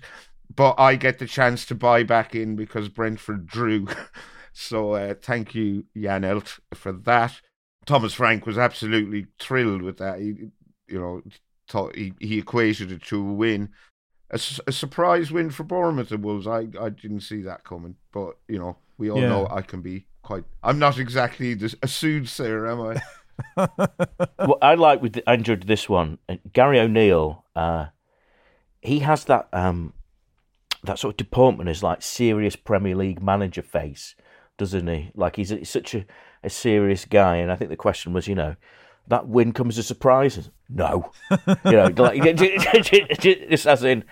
[0.54, 3.88] but I get the chance to buy back in because Brentford drew.
[4.52, 7.40] so uh, thank you, Janelt, for that.
[7.86, 10.20] Thomas Frank was absolutely thrilled with that.
[10.20, 10.50] He,
[10.86, 11.22] you know,
[11.68, 13.70] thought he, he equated it to a win.
[14.30, 16.46] A, a surprise win for Bournemouth and Wolves.
[16.46, 19.28] I, I didn't see that coming, but you know, we all yeah.
[19.28, 20.44] know I can be quite.
[20.62, 22.80] I'm not exactly a soothsayer, am
[23.56, 23.66] I?
[24.44, 26.18] what I like with I enjoyed this one.
[26.28, 27.86] uh, Gary O'Neill, uh,
[28.82, 29.94] he has that um,
[30.84, 34.14] that sort of deportment as like serious Premier League manager face,
[34.58, 35.12] doesn't he?
[35.14, 36.04] Like he's, he's such a,
[36.44, 38.56] a serious guy, and I think the question was, you know,
[39.08, 40.50] that win comes as a surprise.
[40.68, 42.22] No, you know, like
[43.20, 44.04] just as in,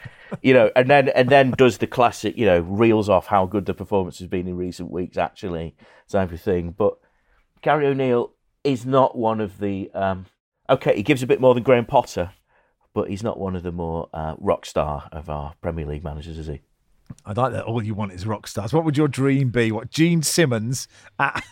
[0.43, 3.67] you know, and then and then does the classic, you know, reels off how good
[3.67, 5.77] the performance has been in recent weeks, actually,
[6.09, 6.75] type of thing.
[6.77, 6.99] But
[7.63, 8.33] Gary O'Neill
[8.65, 9.91] is not one of the.
[9.93, 10.27] Um,
[10.69, 12.31] okay, he gives a bit more than Graham Potter,
[12.95, 16.39] but he's not one of the more uh, rock star of our Premier League managers,
[16.39, 16.63] is he?
[17.25, 17.65] I like that.
[17.65, 18.73] All you want is rock stars.
[18.73, 19.73] What would your dream be?
[19.73, 20.87] What Gene Simmons?
[21.19, 21.43] At,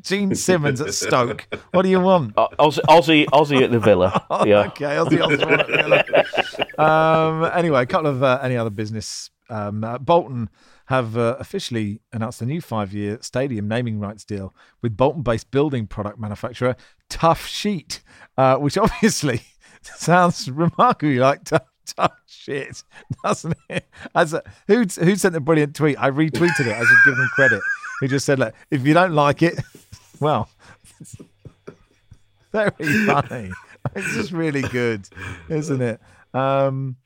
[0.00, 1.48] Gene Simmons at Stoke.
[1.72, 2.34] What do you want?
[2.36, 4.26] Uh, Aussie, Aussie, Aussie at the Villa.
[4.46, 4.66] Yeah.
[4.68, 9.30] Okay, Aussie, Aussie, um, anyway, a couple of uh, any other business.
[9.48, 10.48] Um, uh, Bolton
[10.86, 16.18] have uh, officially announced a new five-year stadium naming rights deal with Bolton-based building product
[16.18, 16.76] manufacturer
[17.08, 18.00] Toughsheet,
[18.36, 19.42] uh, which obviously
[19.82, 22.82] sounds remarkably like tough, tough shit,
[23.24, 23.86] doesn't it?
[24.14, 25.98] As a, who who sent the brilliant tweet?
[25.98, 26.74] I retweeted it.
[26.74, 27.60] I should give them credit.
[28.00, 29.60] He just said, "Look, if you don't like it,
[30.20, 30.48] well."
[32.52, 32.70] very
[33.06, 33.50] funny.
[33.96, 35.08] It's just really good,
[35.48, 36.00] isn't it?
[36.34, 36.96] Um,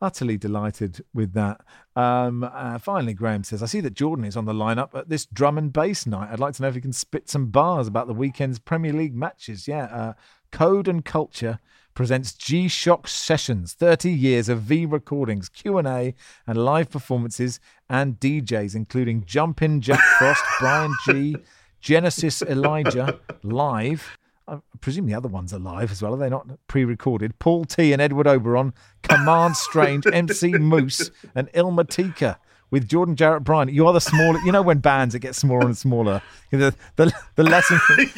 [0.00, 1.60] utterly delighted with that.
[1.96, 5.26] Um, uh, finally, Graham says, I see that Jordan is on the lineup at this
[5.26, 6.30] drum and bass night.
[6.30, 9.14] I'd like to know if he can spit some bars about the weekend's Premier League
[9.14, 9.66] matches.
[9.66, 10.12] Yeah, uh,
[10.52, 11.58] Code and Culture
[11.94, 16.14] presents G-Shock Sessions, 30 years of V recordings, Q&A
[16.46, 21.36] and live performances and DJs, including Jumpin' Jack Frost, Bryan Gee,
[21.80, 24.18] Genesis Elijah, live,
[24.50, 26.14] I presume the other ones are live as well.
[26.14, 27.38] Are they not pre-recorded?
[27.38, 32.38] Paul T and Edward Oberon, Command Strange, MC Moose, and Ilma Tika
[32.70, 33.68] with Jordan Jarrett Bryan.
[33.68, 34.38] You are the smaller.
[34.40, 36.22] You know when bands it gets smaller and smaller.
[36.50, 37.80] The the, the lesson.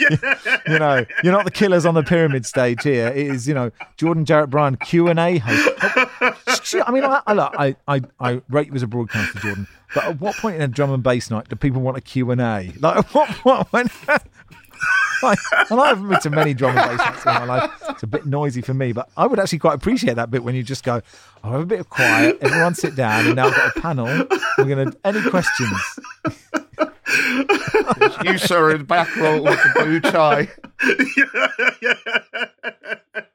[0.69, 3.09] you know you're not the killers on the pyramid stage here.
[3.09, 6.75] It is you know Jordan Jarrett Bryan Q and A host.
[6.87, 9.67] I mean I I I I rate you as a broadcaster, Jordan.
[9.95, 12.31] But at what point in a drum and bass night do people want a Q
[12.31, 12.73] and A?
[12.81, 13.89] Like what what when?
[15.23, 15.39] Like,
[15.70, 17.70] and I haven't been to many drum and bass nights in my life.
[17.91, 20.55] It's a bit noisy for me, but I would actually quite appreciate that bit when
[20.55, 21.01] you just go,
[21.43, 24.27] I'll have a bit of quiet, everyone sit down, and now I've got a panel.
[24.59, 25.81] We're going to, any questions?
[28.25, 30.49] you, sir, in the back row with the blue tie.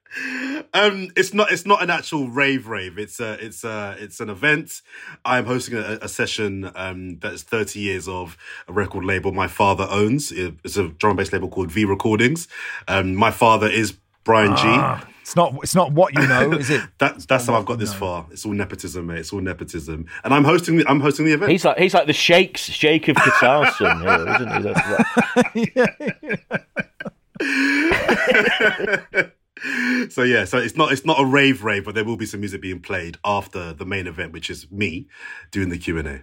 [0.73, 1.51] um, it's not.
[1.51, 2.67] It's not an actual rave.
[2.67, 2.97] Rave.
[2.97, 3.33] It's a.
[3.43, 3.95] It's a.
[3.99, 4.81] It's an event.
[5.25, 6.71] I'm hosting a, a session.
[6.75, 8.37] Um, that's 30 years of
[8.67, 10.31] a record label my father owns.
[10.31, 12.47] It's a drum and bass label called V Recordings.
[12.87, 15.13] Um, my father is Bryan ah, Gee.
[15.21, 15.55] It's not.
[15.63, 16.81] It's not what you know, is it?
[16.99, 17.99] that, that's how I've got this know.
[17.99, 18.25] far.
[18.31, 19.19] It's all nepotism, mate.
[19.19, 20.77] It's all nepotism, and I'm hosting.
[20.77, 21.51] The, I'm hosting the event.
[21.51, 25.91] He's like he's like the Sheikh's Sheikh of Qatar, son, here, isn't
[29.19, 29.31] he?
[30.09, 32.39] so yeah, so it's not it's not a rave rave, but there will be some
[32.39, 35.07] music being played after the main event, which is me
[35.51, 36.21] doing the Q and A.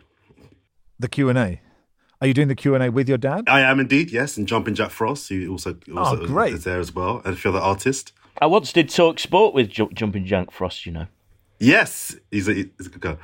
[0.98, 1.60] The Q and A.
[2.20, 3.44] Are you doing the Q and A with your dad?
[3.48, 6.54] I am indeed, yes, and Jumping Jack Frost, who also, also oh, great.
[6.54, 8.12] is there as well, and a few other artists.
[8.40, 11.06] I once did talk sport with J- Jumping Jack Frost, you know.
[11.58, 13.16] Yes, he's a, he's a good guy.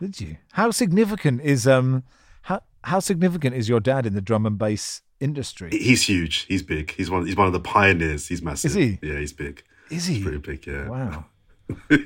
[0.00, 0.36] Did you?
[0.52, 2.02] How significant is um
[2.42, 5.70] how how significant is your dad in the drum and bass industry?
[5.70, 6.46] He's huge.
[6.46, 6.92] He's big.
[6.92, 7.26] He's one.
[7.26, 8.28] He's one of the pioneers.
[8.28, 8.70] He's massive.
[8.70, 8.98] Is he?
[9.02, 9.62] Yeah, he's big.
[9.90, 10.14] Is he?
[10.14, 10.66] He's pretty big.
[10.66, 10.88] Yeah.
[10.88, 11.24] Wow.
[11.90, 11.96] oh,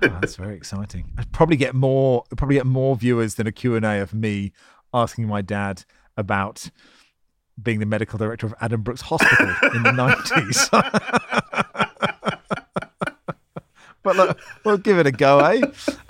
[0.00, 1.12] that's very exciting.
[1.18, 2.24] I'd probably get more.
[2.36, 4.52] Probably get more viewers than a Q and A of me
[4.92, 5.84] asking my dad
[6.16, 6.70] about
[7.60, 10.68] being the medical director of Addenbrooke's Hospital in the nineties.
[14.02, 15.60] but look, we'll give it a go, eh?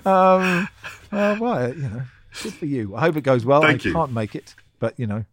[0.04, 0.68] Um,
[1.10, 2.02] uh, well, you know,
[2.42, 2.96] good for you.
[2.96, 3.62] I hope it goes well.
[3.62, 3.94] Thank I you.
[3.94, 5.24] can't make it, but you know,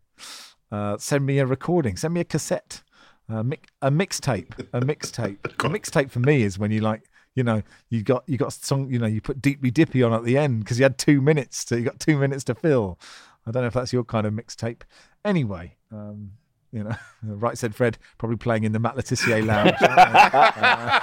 [0.72, 2.84] uh, send me a recording, send me a cassette,
[3.30, 5.44] uh, mi- a mixtape, a mixtape.
[5.66, 7.04] a mixtape for me is when you like,
[7.36, 10.24] you know, you got you got song, you know, you put Deeply Dippy on at
[10.24, 13.00] the end because you had two minutes to you got two minutes to fill.
[13.46, 14.82] I don't know if that's your kind of mixtape.
[15.24, 16.32] Anyway, um,
[16.72, 19.76] you know, right said Fred, probably playing in the Matt Le Tissier lounge.
[19.82, 21.00] uh,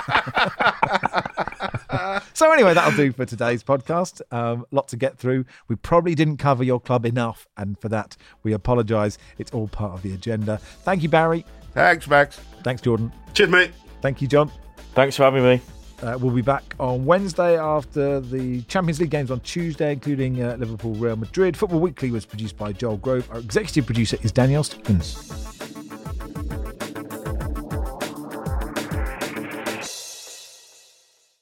[2.35, 4.23] so anyway, that'll do for today's podcast.
[4.31, 5.45] Um, lot to get through.
[5.69, 9.19] We probably didn't cover your club enough, and for that we apologise.
[9.39, 10.59] It's all part of the agenda.
[10.59, 11.45] Thank you, Barry.
[11.73, 12.41] Thanks, Max.
[12.63, 13.13] Thanks, Jordan.
[13.35, 13.71] Cheers, mate.
[14.01, 14.51] Thank you, John.
[14.95, 15.61] Thanks for having me.
[16.03, 20.57] Uh, we'll be back on Wednesday after the Champions League games on Tuesday, including uh,
[20.59, 21.57] Liverpool Real Madrid.
[21.57, 23.29] Football Weekly was produced by Joel Grove.
[23.31, 25.62] Our executive producer is Danielle Stevens.